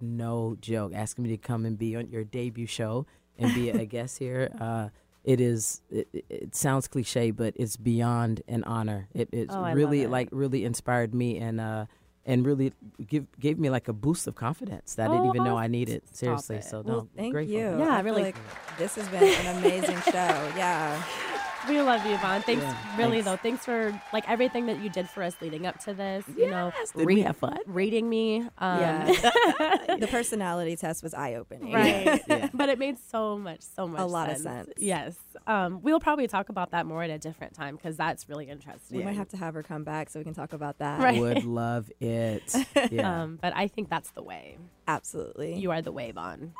[0.00, 0.92] no joke.
[0.94, 3.06] Asking me to come and be on your debut show
[3.42, 4.50] and be a guest here.
[4.60, 4.88] Uh,
[5.24, 5.82] it is.
[5.90, 9.08] It, it- it sounds cliche, but it's beyond an honor.
[9.14, 10.10] It it's Oh, really it.
[10.10, 11.86] like really inspired me and uh
[12.24, 12.72] and really
[13.06, 16.02] give gave me like a boost of confidence that I didn't even know I needed.
[16.06, 16.56] stop Seriously.
[16.56, 16.64] it.
[16.64, 17.56] So Well, no, thank grateful.
[17.56, 17.78] you.
[17.78, 18.36] Yeah, I really- like
[18.78, 20.32] this has been an amazing show.
[20.56, 21.02] Yeah.
[21.68, 22.42] We love you, Vonn.
[22.42, 23.24] Thanks, Yeah, really thanks.
[23.26, 23.36] though.
[23.36, 26.24] Thanks for like everything that you did for us leading up to this.
[26.36, 27.58] You know, Did we have fun?
[27.66, 28.40] reading me.
[28.58, 29.06] Um, Yeah.
[30.00, 31.72] the personality test was eye opening.
[31.72, 32.20] right.
[32.28, 32.48] Yeah.
[32.54, 34.70] But it made so much, so much, A lot of sense.
[34.76, 35.16] Yes.
[35.46, 38.98] Um, we'll probably talk about that more at a different time because that's really interesting.
[38.98, 41.00] We might have to have her come back so we can talk about that.
[41.00, 41.20] Right.
[41.20, 42.54] Would love it.
[42.90, 43.22] Yeah.
[43.22, 44.58] Um, but I think that's the way.
[44.88, 45.54] Absolutely.
[45.58, 46.50] You are the way, Vonn.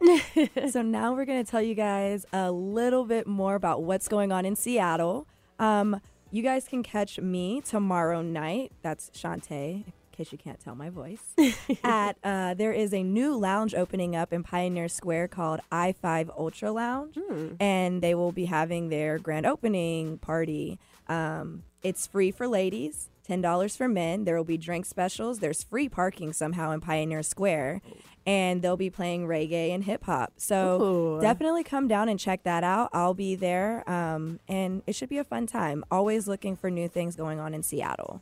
[0.70, 4.32] so now we're going to tell you guys a little bit more about what's going
[4.32, 5.26] on in Seattle.
[5.58, 8.72] Um, you guys can catch me tomorrow night.
[8.82, 11.34] That's Shantae, in case you can't tell my voice.
[11.84, 16.70] at uh, there is a new lounge opening up in Pioneer Square called I5 Ultra
[16.72, 17.16] Lounge,
[17.58, 20.78] and they will be having their grand opening party.
[21.08, 23.10] Um, it's free for ladies.
[23.30, 24.24] $10 for men.
[24.24, 25.38] There will be drink specials.
[25.38, 27.82] There's free parking somehow in Pioneer Square.
[28.26, 30.34] And they'll be playing reggae and hip hop.
[30.36, 31.20] So Ooh.
[31.20, 32.90] definitely come down and check that out.
[32.92, 33.88] I'll be there.
[33.90, 35.84] Um, and it should be a fun time.
[35.90, 38.20] Always looking for new things going on in Seattle.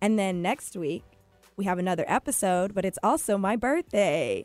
[0.00, 1.04] And then next week,
[1.56, 4.44] we have another episode, but it's also my birthday.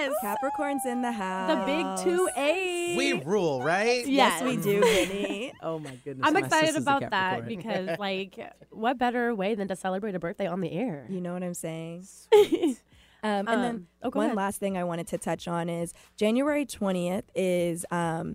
[0.00, 0.14] Yes!
[0.22, 1.50] Capricorn's in the house.
[1.50, 2.96] The big two A's.
[2.96, 4.06] We rule, right?
[4.06, 4.42] Yes, Yes.
[4.42, 5.52] we do, Vinny.
[5.62, 6.26] oh my goodness.
[6.26, 8.38] I'm my excited about that because, like,
[8.70, 11.06] what better way than to celebrate a birthday on the air?
[11.08, 12.06] You know what I'm saying?
[13.22, 14.36] Um, and then Um, oh, go one ahead.
[14.38, 18.34] last thing I wanted to touch on is January 20th is um,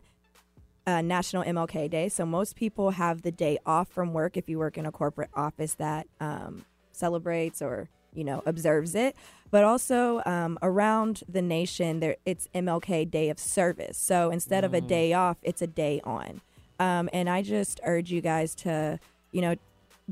[0.85, 2.07] uh, National MLK Day.
[2.07, 5.31] So most people have the day off from work if you work in a corporate
[5.33, 9.15] office that um, celebrates or you know observes it.
[9.51, 13.97] But also um, around the nation, there it's MLK Day of Service.
[13.97, 16.41] So instead of a day off, it's a day on.
[16.79, 18.99] Um, and I just urge you guys to
[19.31, 19.55] you know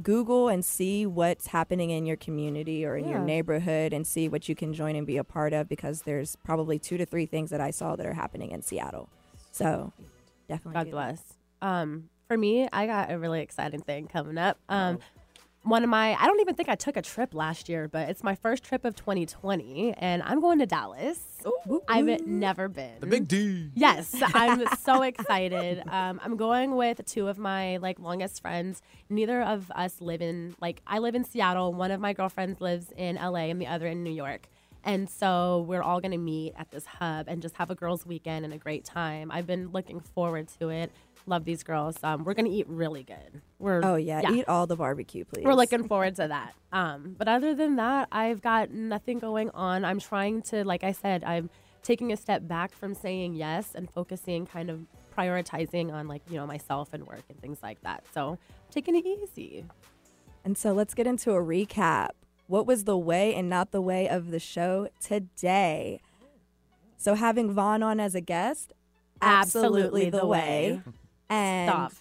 [0.01, 4.49] Google and see what's happening in your community or in your neighborhood and see what
[4.49, 7.51] you can join and be a part of because there's probably two to three things
[7.51, 9.07] that I saw that are happening in Seattle.
[9.51, 9.93] So
[10.47, 10.85] definitely.
[10.85, 11.23] God bless.
[11.61, 14.57] Um, for me, I got a really exciting thing coming up.
[14.67, 14.97] Oh.
[15.64, 18.22] One of my, I don't even think I took a trip last year, but it's
[18.22, 21.20] my first trip of 2020, and I'm going to Dallas.
[21.88, 22.99] I've never been.
[22.99, 23.72] The big D.
[23.74, 25.82] Yes, I'm so excited.
[25.93, 28.82] Um, I'm going with two of my like longest friends.
[29.09, 31.72] Neither of us live in like I live in Seattle.
[31.72, 34.47] One of my girlfriends lives in LA, and the other in New York.
[34.84, 38.43] And so we're all gonna meet at this hub and just have a girls' weekend
[38.43, 39.30] and a great time.
[39.32, 40.91] I've been looking forward to it.
[41.26, 41.97] Love these girls.
[42.03, 43.41] Um, we're gonna eat really good.
[43.59, 45.45] We're Oh yeah, eat all the barbecue, please.
[45.45, 46.53] we're looking forward to that.
[46.71, 49.86] Um, but other than that, I've got nothing going on.
[49.86, 51.49] I'm trying to, like I said, I'm
[51.82, 54.82] taking a step back from saying yes and focusing, kind of
[55.17, 58.03] prioritizing on like you know myself and work and things like that.
[58.13, 58.38] So
[58.71, 59.65] taking it easy.
[60.43, 62.09] And so let's get into a recap.
[62.47, 66.01] What was the way and not the way of the show today?
[66.97, 68.74] So having Vonn on as a guest,
[69.21, 70.82] absolutely, Absolutely the, the way.
[70.86, 70.93] way.
[71.34, 71.93] And Stop.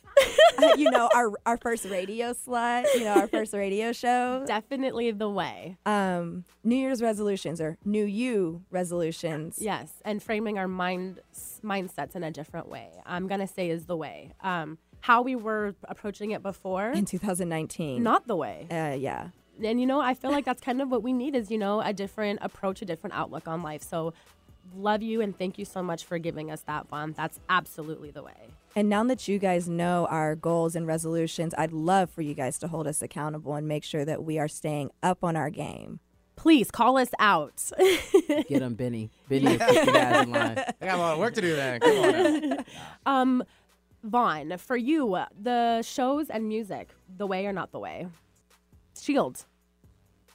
[0.78, 4.44] you know our our first radio slot, you know our first radio show.
[4.46, 5.76] Definitely the way.
[5.86, 9.58] Um, New Year's resolutions or New You resolutions.
[9.60, 11.20] Yes, and framing our mind
[11.64, 12.88] mindsets in a different way.
[13.06, 14.32] I'm gonna say is the way.
[14.42, 18.02] Um, how we were approaching it before in 2019.
[18.02, 18.66] not the way.
[18.70, 19.28] Uh, yeah.
[19.64, 21.80] and you know i feel like that's kind of what we need is you know
[21.80, 24.14] a different approach a different outlook on life so
[24.76, 28.22] love you and thank you so much for giving us that bond that's absolutely the
[28.22, 28.40] way
[28.74, 32.58] And now that you guys know our goals and resolutions, I'd love for you guys
[32.60, 36.00] to hold us accountable and make sure that we are staying up on our game.
[36.36, 37.70] please call us out
[38.48, 39.10] Get them, Benny.
[39.28, 40.58] Benny, will keep you guys in line.
[40.80, 41.80] I got a lot of work to do then.
[41.80, 42.48] Come on.
[42.50, 42.56] now.
[43.06, 43.44] um
[44.04, 48.08] vonn for you the shows and music the way or not the way
[49.00, 49.44] shield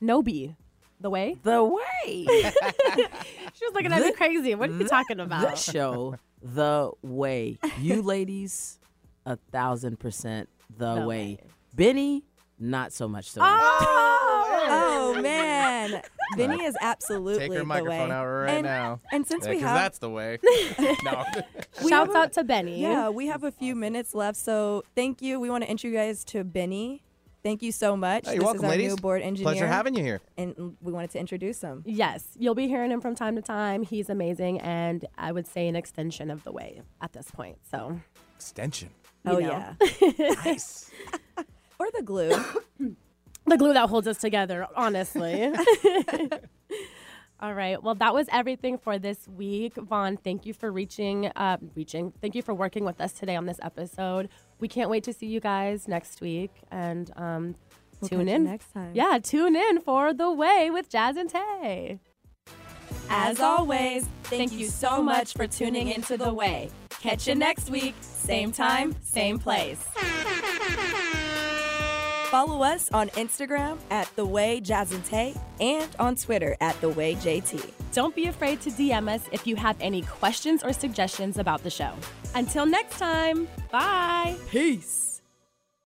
[0.02, 0.56] nobi
[1.02, 2.26] the way The way.
[2.26, 7.58] she was looking at me crazy what are you talking the about show, the way.
[7.80, 8.80] You ladies,
[9.26, 11.06] a thousand percent the, The way.
[11.08, 11.40] way.
[11.74, 12.24] Benny,
[12.60, 13.48] not so much the way.
[13.50, 16.02] Oh, oh, oh man.
[16.36, 18.16] Benny is absolutely Take her the microphone way.
[18.16, 19.00] out right and, now.
[19.12, 20.40] And since Yeah, we 'cause have that's the way.
[21.04, 21.24] no.
[21.84, 25.40] we shouts out to benny Yeah, we have a few minutes left, so thank you.
[25.40, 27.02] We want to introduce you guys to Benny.
[27.48, 28.26] Thank you so much.
[28.26, 28.90] Hey, you're this welcome, is our ladies.
[28.90, 29.54] new board engineer.
[29.54, 30.20] Pleasure having you here.
[30.38, 31.82] And we wanted to introduce him.
[31.86, 33.84] Yes, you'll be hearing him from time to time.
[33.84, 37.60] He's amazing, and I would say an extension of the way at this point.
[37.72, 38.02] So,
[38.36, 38.90] Extension.
[39.26, 39.76] you Oh, know.
[40.02, 40.34] yeah.
[40.46, 40.92] nice.
[41.80, 42.34] Or the glue.
[43.46, 45.50] the glue that holds us together, honestly.
[47.40, 47.82] All right.
[47.82, 49.76] Well, that was everything for this week.
[49.76, 52.12] Vonn, thank you for reaching, uh, reaching.
[52.20, 54.30] Thank you for working with us today on this episode.
[54.60, 57.56] We can't wait to see you guys next week and um,
[58.02, 58.92] We'll tune in next time.
[58.94, 62.00] Yeah, tune in for the way with Jazz and Taé.
[63.10, 66.70] As always, thank you so much for tuning into The Way.
[66.90, 69.88] Catch you next week, same time, same place.
[72.30, 76.90] Follow us on Instagram at The Way Jazz and Taé and on Twitter at The
[76.90, 77.72] Way JT.
[77.94, 81.70] Don't be afraid to DM us if you have any questions or suggestions about the
[81.70, 81.94] show.
[82.36, 84.36] Until next time, bye.
[84.50, 85.07] Peace.